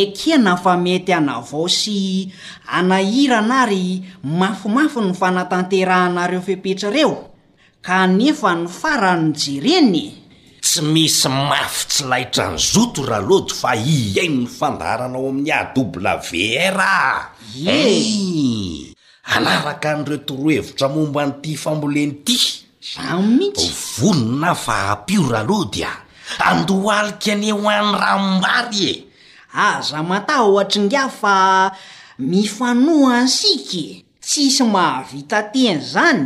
[0.00, 2.32] ekeana fa mety ana vao sy
[2.66, 7.29] anahirana ary mafimafy ny fanatanterahanareo fepetrareo
[7.82, 10.12] kanefa ny farano jereny
[10.62, 17.30] tsy misy mafitsylaitra ny zoto ralody fa iaino ny fandarana ao amin'ny a doblave ra
[17.56, 18.92] e
[19.32, 22.38] anaraka nyreotoro hevitra momba n'ity fambolenyity
[22.94, 25.92] zay mihit syvolona fa apio ralody a
[26.52, 28.96] andohalika aneho an'ny rambary e
[29.56, 31.36] aza matahoatry nga fa
[32.28, 33.98] mifanoan siky e.
[34.20, 36.24] tsisy mahavita tena zany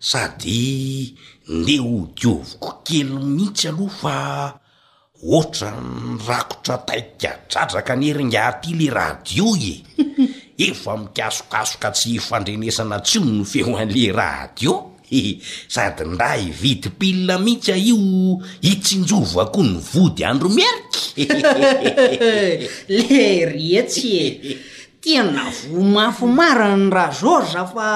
[0.00, 1.14] sady
[1.48, 4.58] nde ho dioviko kely mhihitsy aloha fa
[5.24, 9.74] oatra ny rakotra taikkadradraka nyeringaty le rahadio e
[10.58, 14.72] efa mikasokasoka tsy fandrenesana tsy o ny feo an'le radio
[15.72, 17.98] sady nra hividypilina mihitsy io
[18.64, 21.50] hitsinjovakoa ny vody andromierika
[22.92, 24.52] le reetsy e
[25.00, 27.88] tia navomafo marany ra zor za fa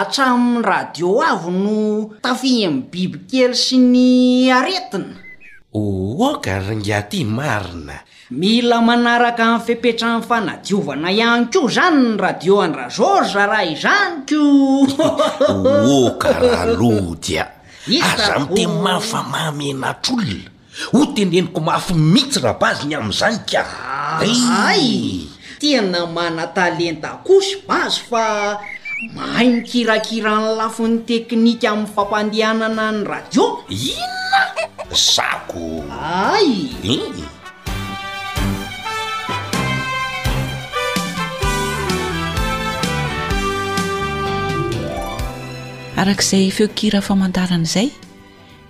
[0.00, 1.76] atramin'ny radio avo no
[2.24, 4.08] tafiamn'ny biby kely sy ny
[4.58, 5.12] aretina
[5.80, 7.98] ooka ryngaty marina
[8.30, 14.42] mila manaraka miny fepetrany fanadiovana ihany ko zany ny radio andrazoz za rahy izany ko
[16.06, 20.50] okaraha lodiaiaza miteny may fa mamyanatraolona
[20.94, 23.62] ho tendeniko maafy mihitsy rabaziny am'izany ka
[24.22, 25.26] yay
[25.58, 28.62] tena mana talenta kosy bazy fa
[29.10, 34.42] may mikirakirany lafiny teknika amin'ny fampandehanana any radio inna
[34.94, 35.82] zako
[36.30, 37.39] ay e
[45.98, 47.88] arak'izay feokira famantarana izay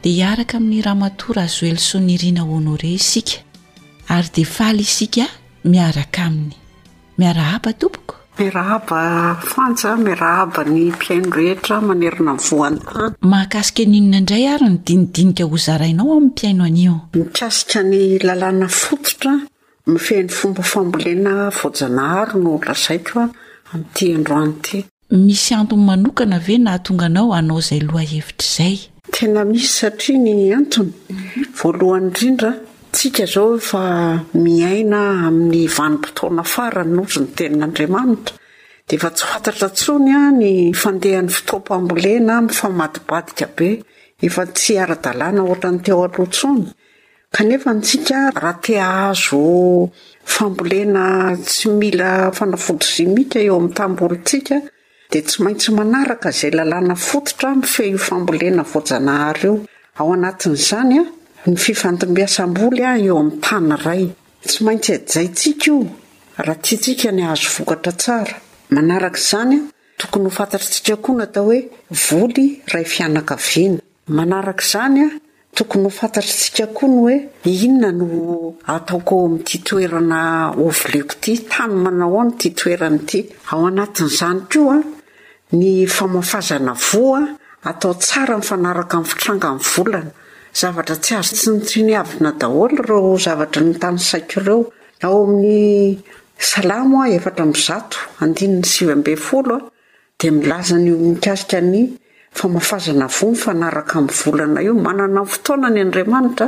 [0.03, 3.41] dia hiaraka amin'ny rahamatora azoelsonyriana honore isika
[4.15, 5.25] ary dia faly isika
[5.73, 6.55] miaraka aminy
[7.21, 9.01] miarahaba tompoko miarahaba
[9.53, 16.11] fanja miara haba ny mpiaino rehetra manerina mivoanay mahakasika ninona indray ary ny dinidinika hozarainao
[16.17, 19.33] amin'ny mpiaino anio mikasika ny lalàna fototra
[19.93, 23.29] mifihain'ny fomba fambolena vojanaharo no lazaiko a
[23.75, 24.79] amin'ti androanyity
[25.11, 28.77] misy antony manokana ve nahatonga anao anao izay loha hevitra izay
[29.15, 30.93] tena misy satria ny antony
[31.59, 32.51] voalohany indrindra
[32.95, 33.81] tsika izao efa
[34.45, 38.35] miaina amin'ny vanim-potoana farany ozy ny tenin'andriamanitra
[38.87, 40.53] dia efa tsy fantatra ntsony a ny
[40.83, 43.69] fandehan'ny fitoam-pambolena nifamadibadika be
[44.29, 46.65] efa tsy ara-dalàna oatra ny teo alohantsony
[47.35, 49.43] kanefa ntsika rahatea azo
[50.35, 51.03] fambolena
[51.47, 54.57] tsy mila fanafodry zymika eo amin'ny tambolontsika
[55.13, 59.55] dia tsy maintsy manaraka izay lalàna fototra mifeho fambolena vojanahareo
[59.99, 61.07] ao anatin'izany a
[61.53, 65.83] nyfianmiasamboly eo am'tanyysymaintsyasika o
[66.47, 68.35] raha ttsika n azovokatra tsara
[68.87, 69.55] narakzany
[69.99, 75.09] tokony hofntatsikako n ato hoelay iaakakzany
[75.57, 77.17] tokony hofantatr sikakoa n hoe
[77.67, 80.55] inonoatoko mttoerana
[80.93, 84.79] leko t tamanaoao nttoern t aoantn'zany koa
[85.53, 87.27] ny famafazana vo a
[87.67, 90.11] atao tsara nyfanaraka mi'ny fitranga minn volana
[90.55, 94.59] zavatra tsy azo tsy ny triniavina daholo ireo zavatra ny tanysaikireo
[95.03, 95.99] ao amin'ny
[96.39, 99.61] salamo a eftra mizato andinny sivybe foloa
[100.21, 101.95] dia milazan'io nikasika ny
[102.33, 106.47] famafazana vo nyfanaraka miny volana io manana n fotoana ny andriamanitra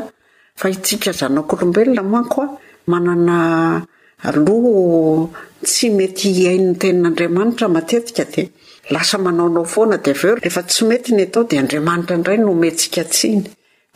[0.54, 2.46] fa itsika zanakoolombelona mankoa
[2.86, 5.30] manaloh
[5.64, 8.48] tsy mety hiain''ny tenin'andriamanitra matetika dia
[8.90, 13.04] lasa manaonao foana dia avor rehefa tsy mety ny atao dia andriamanitra nyiray no omeyntsika
[13.12, 13.42] tsiny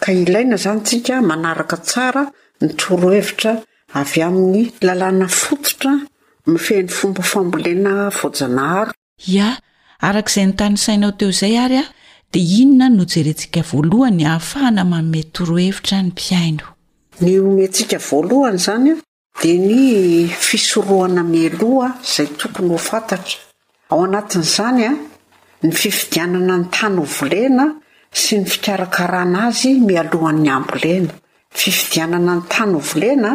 [0.02, 2.24] ka ilaina izany ntsika manaraka tsara
[2.62, 3.52] ny torohevitra
[4.00, 5.92] avy amin'ny lalàna fototra
[6.50, 8.92] mifehin'ny fomba fambolena vojanaharo
[9.36, 9.48] ia
[10.06, 11.84] araka izay nytany sainao teo izay ary a
[12.32, 16.66] dia inona nojerentsika voalohan ny ahafahana maome torohevitra ny mpiaino
[17.22, 18.98] ny omentsika voalohany izany a
[19.42, 19.78] dia ny
[20.48, 22.88] fisoroana mialoa izay tokony hof
[23.88, 24.96] ao anatin'izany a ah,
[25.66, 27.66] ny fifidianana ny tany ovolena
[28.20, 31.12] sy ny fikarakarana azy mialohan'ny ambolena
[31.60, 33.30] fifidianana ny tany ovolena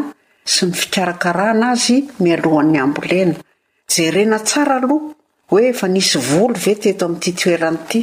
[0.53, 3.33] sy ny fikarakarana azy mialohan'ny ambolena
[3.95, 5.01] jerena tsara aloh
[5.49, 7.99] hoe efa nisy volo ve teto amity toerany ity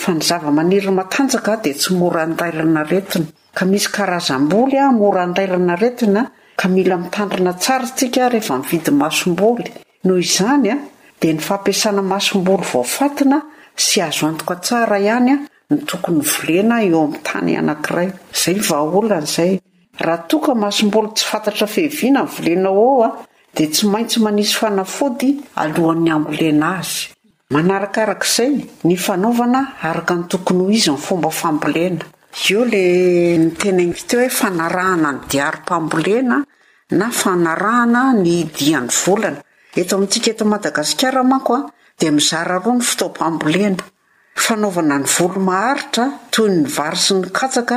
[0.02, 5.74] fa ny zava-maniry matanjaka dia tsy mora ndairana retiny ka misy karazam-boly a mora andrairana
[5.80, 6.26] retinaa
[6.58, 9.66] ka mila mitandrina tsara tsika rehefa mividy masom-boly
[10.04, 10.76] noho izany a
[11.20, 13.38] dia ny fampiasana masom-boly vaofatina
[13.86, 15.38] sy azo antoka tsara ihany a
[15.72, 19.52] ny tokony volena eo ami'ny tany anankiray izay vaolan'izay
[20.04, 23.10] raha toka masom-boly tsy fantatra fehiviana mny volenao ao a
[23.54, 25.30] dia tsy maintsy manisy fanafody
[25.62, 26.94] alohan'ny ambolena azy
[27.54, 28.50] manarakarakizay
[28.86, 32.04] ny fanaovana araka ny tokony ho izy ny fomba fambolena
[32.50, 32.82] io la
[33.42, 36.36] ny tenainkyteo hoe fanarahana ny diary-pambolena
[36.98, 39.40] na fanarahana ny idian'ny volana
[39.80, 41.62] eto amintsika eto madagasikara manko a
[41.98, 43.82] dia mizara roa ny fotom-pambolena
[44.36, 47.76] fanaovana ny volo maharitra toy ny vary sy ny katsaka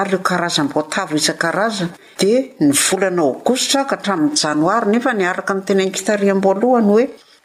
[0.00, 1.88] ary eo karazam-boatavo izan-karaza
[2.20, 7.04] dia ny volana ogostra ka tramin'ny janoary nefa niaraka min'y teny nkitariam-boalohany hoe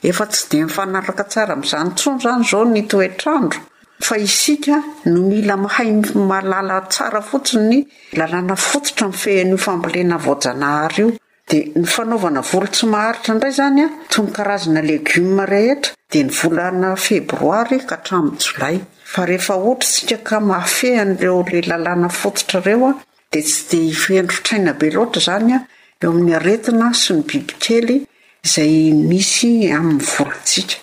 [0.09, 3.59] efa tsy dia mifanaraka tsara amin'izany ntsono izany izao nytoe-trandro
[4.05, 4.75] fa isika
[5.11, 5.89] no mila mahay
[6.29, 7.85] mahalala tsara fotsiny ny
[8.19, 11.09] lalàna fototra miy fehen'ofampilena vaojanahary io
[11.49, 16.31] dia ny fanaovana volo tso maharitra indray izany a tombo karazana legioma rehetra dia ny
[16.39, 18.77] volana febroary ka hatramo'ny jolay
[19.13, 21.37] fa rehefa ohatra tsika ka mahafehan'reo
[21.69, 22.93] la lalàna fototrareo a
[23.31, 25.59] dea tsy dea ifendry fitrainabe loatra izany a
[26.03, 27.97] eo amin'ny aretina sy ny bibikely
[28.45, 28.75] izay
[29.09, 30.75] misy amin'ny volotsika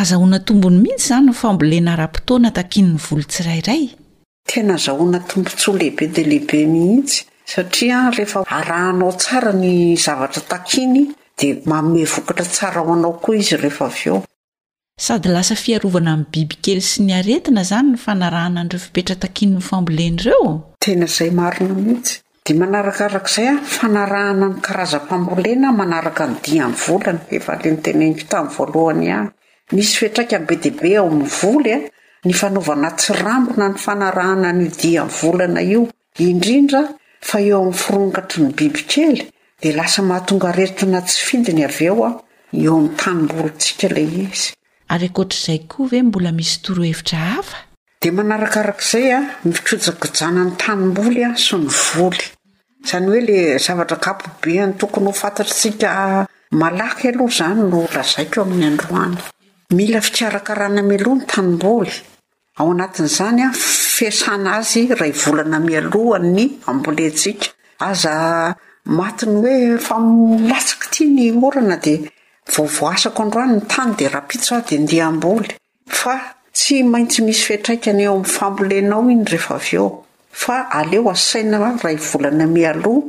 [0.00, 3.82] azahoana tombony mihitsy zany nofambolena ra-potoana dakinny volotsirairay
[4.48, 11.02] tena azahoanatombontso lehibe di lehibe mihitsy satria rehefa arahnao tsara ny zavatra takiny
[11.38, 17.12] dia mame vokatra tsara ao anao koa izy rehef aeosadylasa fiarovana amin'ny bibikely sy ny
[17.20, 20.44] aretina izany ny fanarahana nireo fipetra takiny ny fambolen'ireo
[20.84, 22.14] tenaizay marina mihitsy
[22.46, 29.22] dia manarakaarak'izay a fanarahana ny karazafambolena manaraka ny dia volana evalintenenko tamyvahyay
[29.76, 31.08] misy fitraika be diabe ao
[31.40, 31.78] voly a
[32.26, 35.82] ny fanaovana tsirambona ny fanarahana ny dia volana io
[36.28, 36.82] indrindra
[37.26, 39.28] fa eo amin'ny fironikatry ny bibikely
[39.62, 42.10] dia lasa mahatonga reritra na tsy findiny av eo a
[42.54, 44.52] eo amin'ny tanymbolyntsika la izy
[44.92, 47.42] ary akoatr'izay koa ve mbola misy torohevitra ha
[48.00, 52.26] dia manarakarak'izay a mifikojagijana ny tanymboly a sy ny voly
[52.84, 59.18] izany hoe la zavatra kapobeny tokony ho fantatryntsika malaky aloha zany no lazaikoo amin'ny androany
[59.76, 61.94] mila fitiarakarana miloha ny tanomboly
[62.58, 63.50] ao anatin'izany a
[63.98, 67.46] fisana azy ray volana mialoany ambolentsika
[67.88, 68.14] aza
[68.98, 71.98] matiny hoe familatsika ty ny orana dia
[72.54, 75.50] vovoasako androany ny tany dia rahapitsa aho dia ndiha amboly
[76.00, 76.14] fa
[76.56, 79.88] tsy maintsy misy fiatraikana eo ami'ny fambolenao iny rehefa av o
[80.42, 83.08] fa aleo asaina ray volana mialoha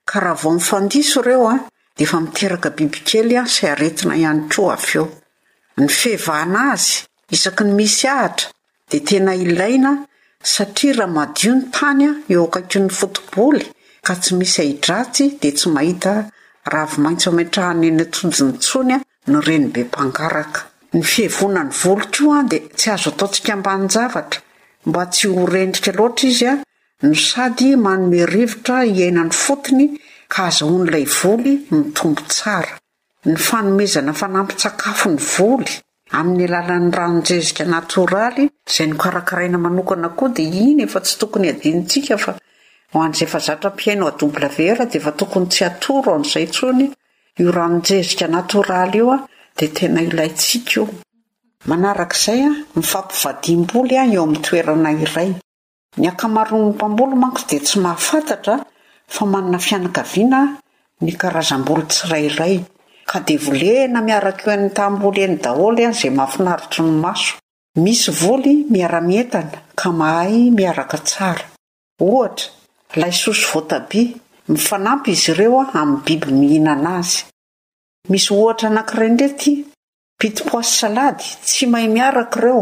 [0.10, 1.56] ka raha vao mifandiso ireo a
[1.98, 4.42] de efa miteraka bibi kely a sayaretina iany
[5.78, 6.18] on vny
[7.32, 8.50] isaky ny misy ahatra
[8.90, 9.92] dia tena ilaina
[10.52, 13.64] satria raha madio ny tany a eo akaki ny fotiboly
[14.06, 16.14] ka tsy misy aidratsy dia tsy mahita
[16.74, 19.00] rahavo maintso amtrahany eny atojonytsony a
[19.32, 20.60] ny renybe mpangaraka
[20.98, 24.42] ny fihevona ny voly koa a dia tsy azo ataontsika ambanyjavatra
[24.90, 26.54] mba tsy ho rendrika loatra izy a
[27.06, 29.86] no sady manome rivotra hiainany fotony
[30.34, 32.74] ka azaon'lay voly ny tompo tsara
[33.30, 35.74] ny fanomezana fa nampytsakafo ny voly
[36.18, 42.32] amin'ny alalan'ny rahnonjezika natoraly zay nokarakaraina manokana koa di ino efa tsy tokony hadinintsika fa
[42.94, 44.30] ho anzza mpiainao
[44.66, 46.86] ver di fa tokony tsy atoro nzay tsony
[47.40, 49.18] io rahaonjezika natoraly io a
[49.58, 50.84] da tena ilaintsik io
[51.84, 52.42] narakzay
[52.76, 55.30] mifapivadmbolyah eo am toerana iray
[56.04, 58.56] nakamaronony mpaolo manko di tsy mahafantatra
[59.16, 60.40] fa manana fianakaviana
[61.06, 62.56] nykarazamboly tsirairay
[63.10, 67.34] ka de volena miarak o eny tamy oliany daholy an zay mahafinaritry ny maso
[67.86, 71.46] misy voly miara-mietana ka mahay miaraka tsara
[72.08, 72.46] ohatra
[73.00, 73.92] laysoso votab
[74.52, 77.18] mifanampy izy ireo a amy biby mihinana azy
[78.12, 79.52] misy ohatra anankira ndrety
[80.20, 82.62] pitpoasy salady tsy mahay miaraka reo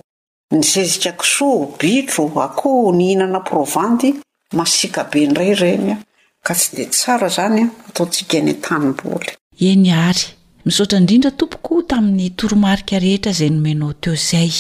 [0.52, 2.58] nizezikakisobitro ak
[2.98, 4.10] nihinana provandy
[4.58, 5.96] masikabe ndrayrenya
[6.44, 9.28] ka tsy de tsara zany ataontsika enytanymboly
[9.68, 10.26] eny ary
[10.66, 14.50] misotra indrindra tompoko tamin'ny toromarika rehetra izay nomenao teo izay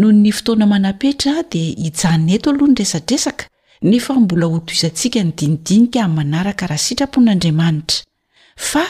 [0.00, 3.44] noho ny fotoana manapetra dia hijany eto aloha nydresadresaka
[3.90, 8.00] nefa mbola hoto izantsika ny dinidinika amny manaraka raha sitrapon'andriamanitra
[8.70, 8.84] fa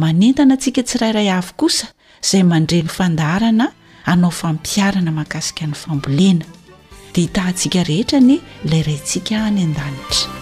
[0.00, 1.86] manentana antsika tsirairay avo kosa
[2.24, 3.66] izay mandre ny fandaharana
[4.08, 6.46] hanao fampiarana makasika ny fambolena
[7.12, 10.37] dia hitahantsika rehetra ny ilayraintsika any an-danitra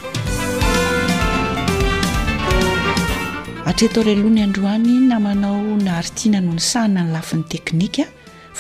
[3.79, 8.05] tretorelohany androany namanao naharitiananony sahana ny lafin'ny teknika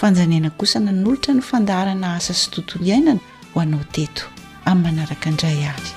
[0.00, 3.20] fanjanana kosa nanolotra ny fandaharana asa sy tontolo iainana
[3.52, 4.22] ho anao teto
[4.72, 5.90] amin'ny manaraka indray ary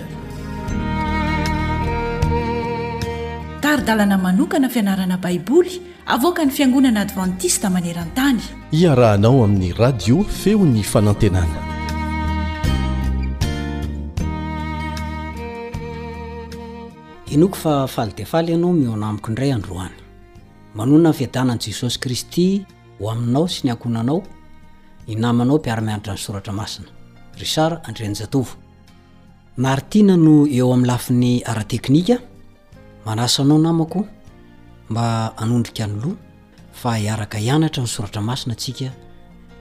[3.62, 5.72] taridalana manokana fianarana baiboly
[6.14, 8.40] avoaka ny fiangonana advantista maneran-tany
[8.80, 11.58] iarahanao amin'ny radio feo ny fanantenana
[17.34, 19.96] inoko fa fali defaly ianao mionamiko indray androana
[20.74, 22.46] manoana nyfiadanany jesosy kristy
[23.00, 24.22] ho aminao si ny ankonanao
[25.06, 26.88] inamanao mpiara-miandritra ny soratra masina
[27.40, 28.52] rysara andrinyjatovo
[29.56, 32.16] naritina no eo amin'ny lafin'ny ara teknika
[33.06, 34.06] manasanao namako
[34.90, 36.16] mba anondrika ny loha
[36.72, 38.88] fa hiaraka hianatra nsoratra masina atsika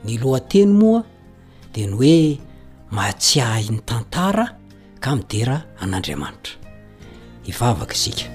[0.06, 1.02] ny lohateny moa
[1.74, 2.18] di ny hoe
[2.92, 4.46] mahtsiahiny tantara
[5.00, 6.54] ka midera an'andriamanitra
[7.50, 8.26] ivavaka isika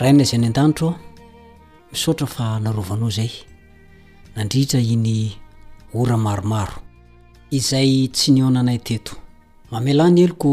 [0.00, 0.94] raina izay any an-danitra ao
[1.98, 3.32] sotra fa narovanao zay
[4.36, 5.30] nandritra iny
[5.94, 6.76] ora maromaro
[7.58, 9.12] izay tsy nionanay teto
[9.72, 10.52] mamelahy ny eloko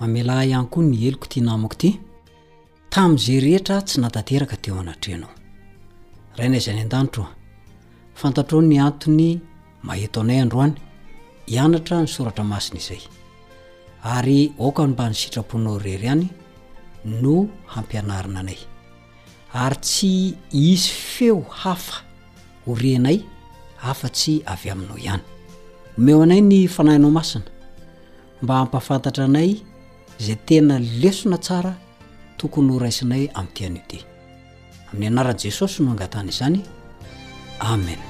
[0.00, 1.90] mamelah ihany koa ny eloko ty namako ty
[2.92, 5.30] tamn'zay rehetra tsy natateraka teo anatreanao
[6.38, 7.26] rainaizy any andanitr a
[8.20, 9.28] fantatrao ny antony
[9.88, 10.74] maheto anay androany
[11.54, 13.02] ianatra ny soratra masina izay
[14.14, 16.26] ary ookay mba ny sitraponao rery any
[17.22, 17.34] no
[17.72, 18.60] hampianarina anay
[19.54, 20.10] ary tsy
[20.50, 22.00] isy feo hafa
[22.66, 23.18] horeanay
[23.90, 25.24] afa-tsy avy aminao ihany
[25.98, 27.48] omeo anay ny fanahinao masina
[28.42, 29.50] mba ampafantatra anay
[30.24, 31.72] zay tena lesona tsara
[32.38, 33.98] tokony ho raisinay amin'nytiany ide
[34.90, 36.58] amin'ny anaran'i jesosy no angatany izany
[37.72, 38.00] amen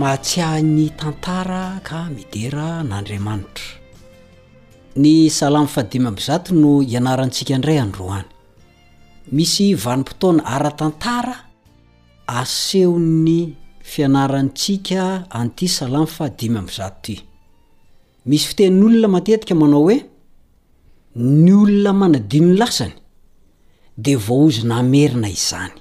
[0.00, 3.66] mahatsiahany tantara ka midera n'andriamanitra
[4.96, 8.24] ny salamy fahadimy ambizato no hianarantsika indray androaany
[9.32, 11.36] misy vanim-potona ara-tantara
[12.26, 17.20] aseho ny fianarantsika anty salamy fahdimy mbizato ty
[18.26, 19.96] misy fitenin'olona matetika manao hoe
[21.16, 22.92] ny olona manadimny lasany
[23.98, 25.72] de vaoaozy namerina izany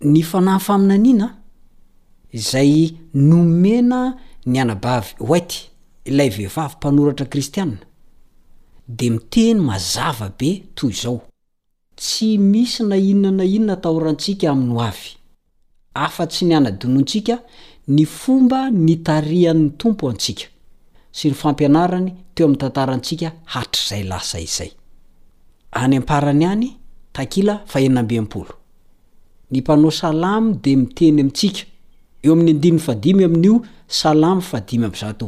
[0.00, 1.36] ny fanahy faminaniana
[2.32, 4.16] izay nomena
[4.46, 5.69] ny anabavy ohaity
[6.04, 7.78] ilay vehivavmpanoratra kristianad
[8.88, 11.20] miteny mazavabe toyzao
[11.96, 15.08] tsy misy nainona na inona taorantsika amin'ny hoavy
[16.04, 17.34] afatsy ny anadinontsika
[17.94, 20.44] ny fomba ny tarian'ny tompo antsika
[21.16, 24.70] syyampianyteoamnttantsika atrzay laaayyano
[30.00, 31.60] salay de mitenyamtsika
[32.24, 33.56] eo am'y adiny adimy amin'n'io
[33.88, 35.26] salamadimymzato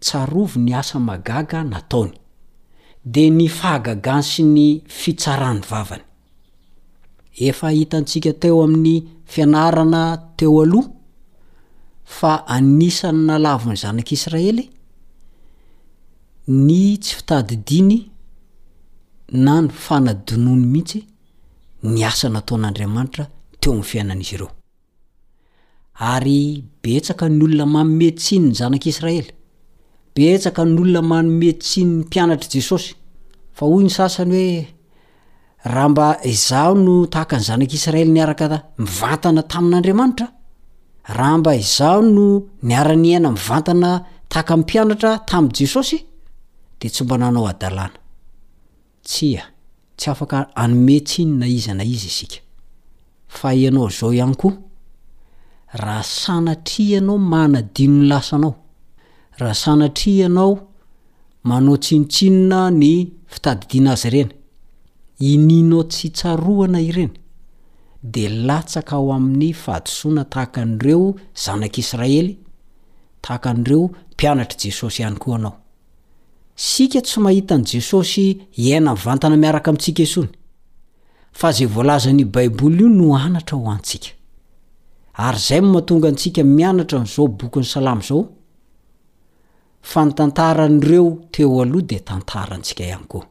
[0.00, 2.12] tsarovo ny asa magaga nataony
[3.14, 4.66] de ny fahagagan sy ny
[5.00, 6.02] fitsaran'ny vavany
[7.48, 8.94] efa hitantsika teo amin'ny
[9.32, 10.02] fianarana
[10.38, 10.88] teo aloha
[12.16, 14.64] fa anisany nalavony zanak'isiraely
[16.66, 17.98] ny tsy fitadidiny
[19.44, 21.00] na ny fanadinony mihitsy
[21.92, 23.24] ny asa nataon'andriamanitra
[23.60, 24.48] teo ami'ny fiainan'izy ireo
[26.12, 26.38] ary
[26.82, 29.30] betsaka ny olona maometsiny ny zanak'isiraely
[30.14, 32.94] beetsaka ny olona manometsinyny mpianatra jesosy
[33.56, 34.66] fa hoy ny sasany hoe
[35.64, 38.46] raha mba izaho no tahaka ny zanak'isiraely nyaraka
[38.78, 40.26] mivantana tamin'andriamanitra
[41.16, 42.24] raha mba izaho no
[42.62, 45.98] niara-nyaina mivantana tahaka npianatra tam'jesosy
[46.80, 47.96] de tsy mbananao adalàna
[49.06, 49.42] tsya
[49.96, 50.32] tsy afak
[50.62, 54.48] anometsiny na izana iza isikaiao zaoany ko
[55.82, 58.54] raha sanatri ianao manadinon lasanao
[59.40, 60.60] raha sanatri ianao
[61.44, 62.92] manao tsinotsinona ny
[63.32, 64.30] fitadidiana azy ireny
[65.32, 67.12] ininao tsy htsarohana ireny
[68.14, 71.14] de latsaka ao amin'ny fahadisoana tahaka an'ireo
[71.44, 72.32] zanak'israely
[73.22, 73.82] tahaka an'ireo
[74.12, 75.54] mpianatra jesosy ihany ko anao
[76.56, 78.26] sika tsy mahitan' jesosy
[78.64, 80.30] iaina yvantana miaraka amintsika esony
[81.38, 84.10] fa zay voalaza n' baiboly io no anatra ho antsika
[85.26, 88.20] ary zay mahatonga antsika mianatra 'izao bokn'ny salamzao
[89.82, 93.24] fa ny tantara nyreo teo aloha de tantara ntsika ihany ko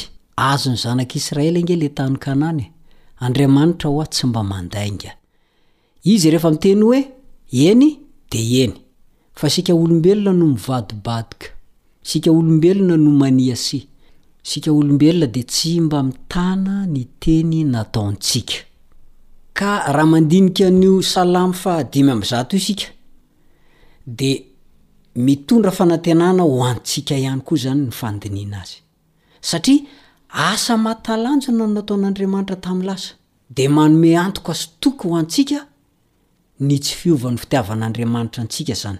[0.50, 4.30] azony zanakisraelngele taynaadmataoatsy e.
[4.30, 4.80] mba anda
[6.14, 7.02] izy rehefa mitenyo hoe
[7.70, 7.84] eny
[8.32, 8.74] de eny
[9.54, 11.48] sika olobelona no mivadibadika
[12.04, 13.88] sika olombelona no maniasy
[14.44, 18.54] sika olombelona de tsy mba mitana ny teny nataontsika
[19.54, 22.88] ka raha mandinika an'io salamy fa dimy am'zato isika
[24.08, 24.32] de
[25.16, 28.78] mitondra fanatenana ho antsiaka ihany koa zany ny fandiniana azy
[29.50, 29.86] satria
[30.50, 33.10] asa matalanjona o nataon'andriamanitra tami'nlasa
[33.56, 35.60] de manome antoka sy toky ho antsika
[36.68, 39.00] ny tsy fiovany fitiavan'andriamanitra antsika zany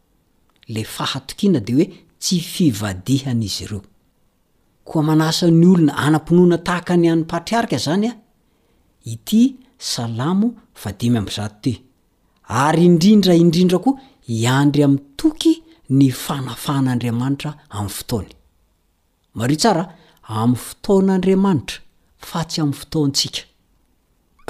[0.69, 1.89] le fahatokiana de hoe
[2.19, 3.81] tsy fivadihan'izy ireo
[4.89, 8.13] koa manasany olona anam-pinoana tahaka ny an'ny patriarika zany a
[9.13, 9.41] ity
[9.89, 10.47] salamo
[10.83, 11.71] vadimy amzato te
[12.63, 13.95] ary indrindra indrindra koa
[14.27, 15.53] hiandry amin'ny toky
[15.99, 18.31] ny fanafahan'andriamanitra amin'ny fotaony
[19.37, 19.83] mario tsara
[20.41, 21.77] amn'ny fotaon'andriamanitra
[22.27, 23.41] fa tsy amn'ny fotontsika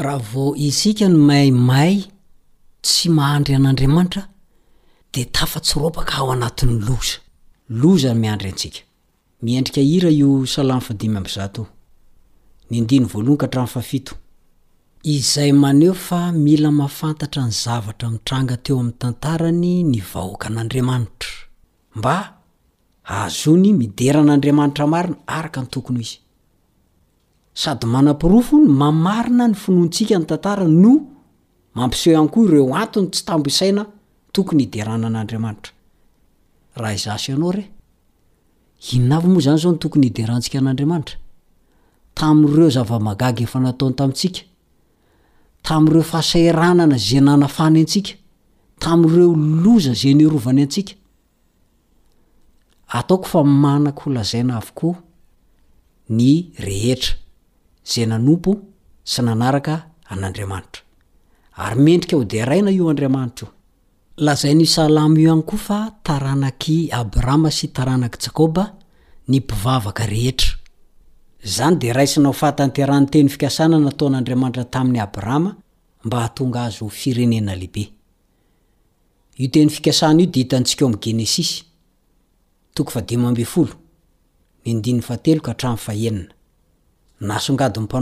[0.03, 1.95] raha va isika ny maymay
[2.85, 4.23] tsy mahandry an'andriamanitra
[5.13, 5.61] a
[16.33, 21.29] mila mafantara ny zavatra mitranga teo amin'ny tantarany ny vahoaka an'andriamanitra
[21.95, 22.15] mba
[23.05, 26.19] azony mideran'andriamanitra marina araka ny tokony izy
[27.53, 30.93] sady manampirofony mamarina ny finoantsika ny tantarany no
[31.75, 33.83] mampiseo hany koa ireo antony tsy tambo isaina
[34.33, 35.73] tokony hiderana an'andriamanitra
[36.81, 37.63] raha zasy ianao re
[38.95, 41.15] inav moa zany zaony tokony iderahantsika anandriamantra
[42.19, 44.41] tam'ireo zava-maga efa nataony tamitsika
[45.67, 48.13] tareoaaina za nanaany atsika
[48.83, 50.93] tareoloza zay nrovany atsika
[52.99, 54.89] ataoo fa manak lazaina avoko
[56.17, 56.29] ny
[56.67, 57.13] rehetra
[57.91, 58.51] zay nanompo
[59.11, 59.73] sy nanaraka
[60.13, 60.81] anandriamanitra
[61.63, 63.59] ary mendrika ho deraina io andriamanitra io
[64.15, 68.73] lazai ny salamo io any koa fa taranaky abrahma sy taranak' jakoba
[69.27, 70.47] nimpivavaka rehetra
[71.43, 75.55] izany di raisina ho fatany terahan'ny teny fikasana nataon'andriamanitra tamin'ny abrahama
[76.03, 77.89] mba hahatonga azo firenena lehibe
[79.39, 81.67] o teny fikasana io da hitantsia eo 'genesisgao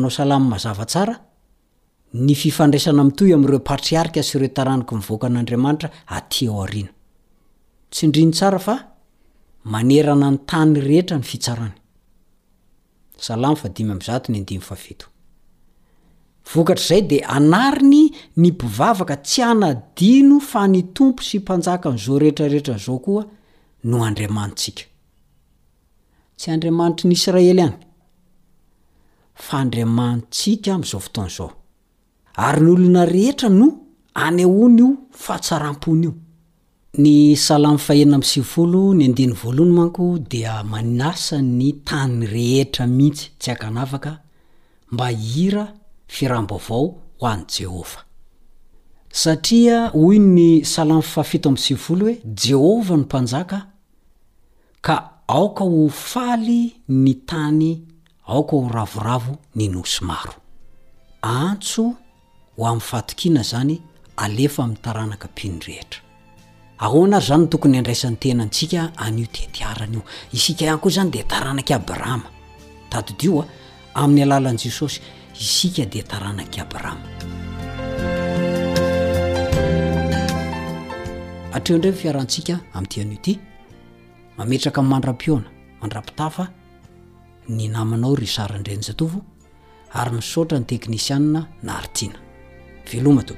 [0.09, 0.79] sala mazav
[2.13, 6.83] ny findaianamtoy mreoariaa sreai vkanadamantra aina
[7.91, 8.75] tsnriny saa fa
[9.73, 11.71] manerana nytany rehetra ny fitanyay
[17.07, 23.23] de nainy ny mpivavaka tsy anadino fa ny tompo sy mpanjaka nzao rehetrarehetranzao koa
[23.83, 24.83] no andriamansika
[26.37, 27.75] tsy andriamanitra ny israely any
[29.35, 31.58] fa andriamanytsika m'zao fotoanyzao
[32.45, 33.67] ary ny olona rehetra no
[34.25, 34.87] any aony io
[35.23, 36.13] fatsaram-pony io
[38.97, 44.11] ny av manko dia manasa ny tany rehetra mihitsy tsy haka anavaka
[44.91, 45.65] mba hira
[46.07, 47.99] firambo avao ho any jehova
[49.23, 52.13] satria oyn ny salam fafio asiv hoe
[52.45, 53.59] jehovah ny mpanjaka
[54.87, 54.95] ka
[55.39, 57.71] aoka ho faly ny tany
[58.27, 60.33] aoka ho ravoravo ny noso maro
[62.59, 63.75] ho amn'ny fatokina zany
[64.23, 65.99] alefa amin'ny taranaka mpinyrehetra
[66.85, 70.03] ahoana ary zany tokony andraisan'nytenantsika anio tytiarany io
[70.37, 72.29] isika ihany koa zany de taranaky abrama
[72.91, 73.43] tatodioa
[74.01, 74.97] amin'ny alalan' jesosy
[75.43, 76.99] isika de taranaky abrama
[81.55, 83.33] atreo indreny fiarantsika ami'itian'io ty
[84.37, 85.49] mametraka y mandra-piona
[85.81, 86.43] mandra-pitafa
[87.55, 89.17] ny namanao ry sarandrenjatovo
[89.99, 92.19] ary misaotra ny teknisianna naaritiana
[92.97, 93.33] oate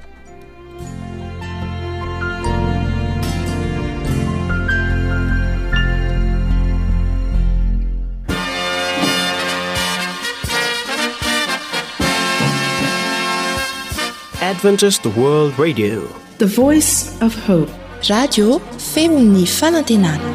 [16.58, 17.70] oice f hope
[18.10, 18.48] radio
[18.94, 20.30] femo'ny fanantenana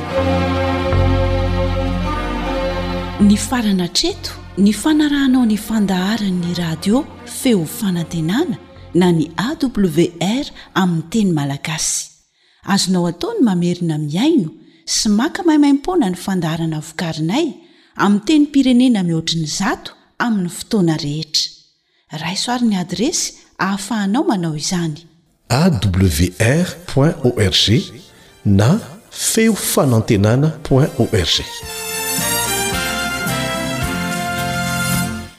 [3.21, 7.05] ny farana treto ny fanarahnao ny fandaharan'ny radio
[7.41, 8.57] feo fanantenana
[9.01, 10.45] na ny awr
[10.83, 12.03] amin'ny teny malagasy
[12.75, 14.49] azonao ataony mamerina miaino
[14.95, 17.47] sy maka mahimaimpona ny fandarana vokarinay
[18.05, 19.91] ami teny pirenena mihoatri ny zato
[20.25, 21.45] amin'ny fotoana rehetra
[22.23, 23.25] rayisoaryny adresy
[23.65, 24.99] ahafahanao manao izany
[25.61, 26.69] awr
[27.29, 27.69] org
[28.61, 28.71] na
[29.31, 31.86] feo fanantenana org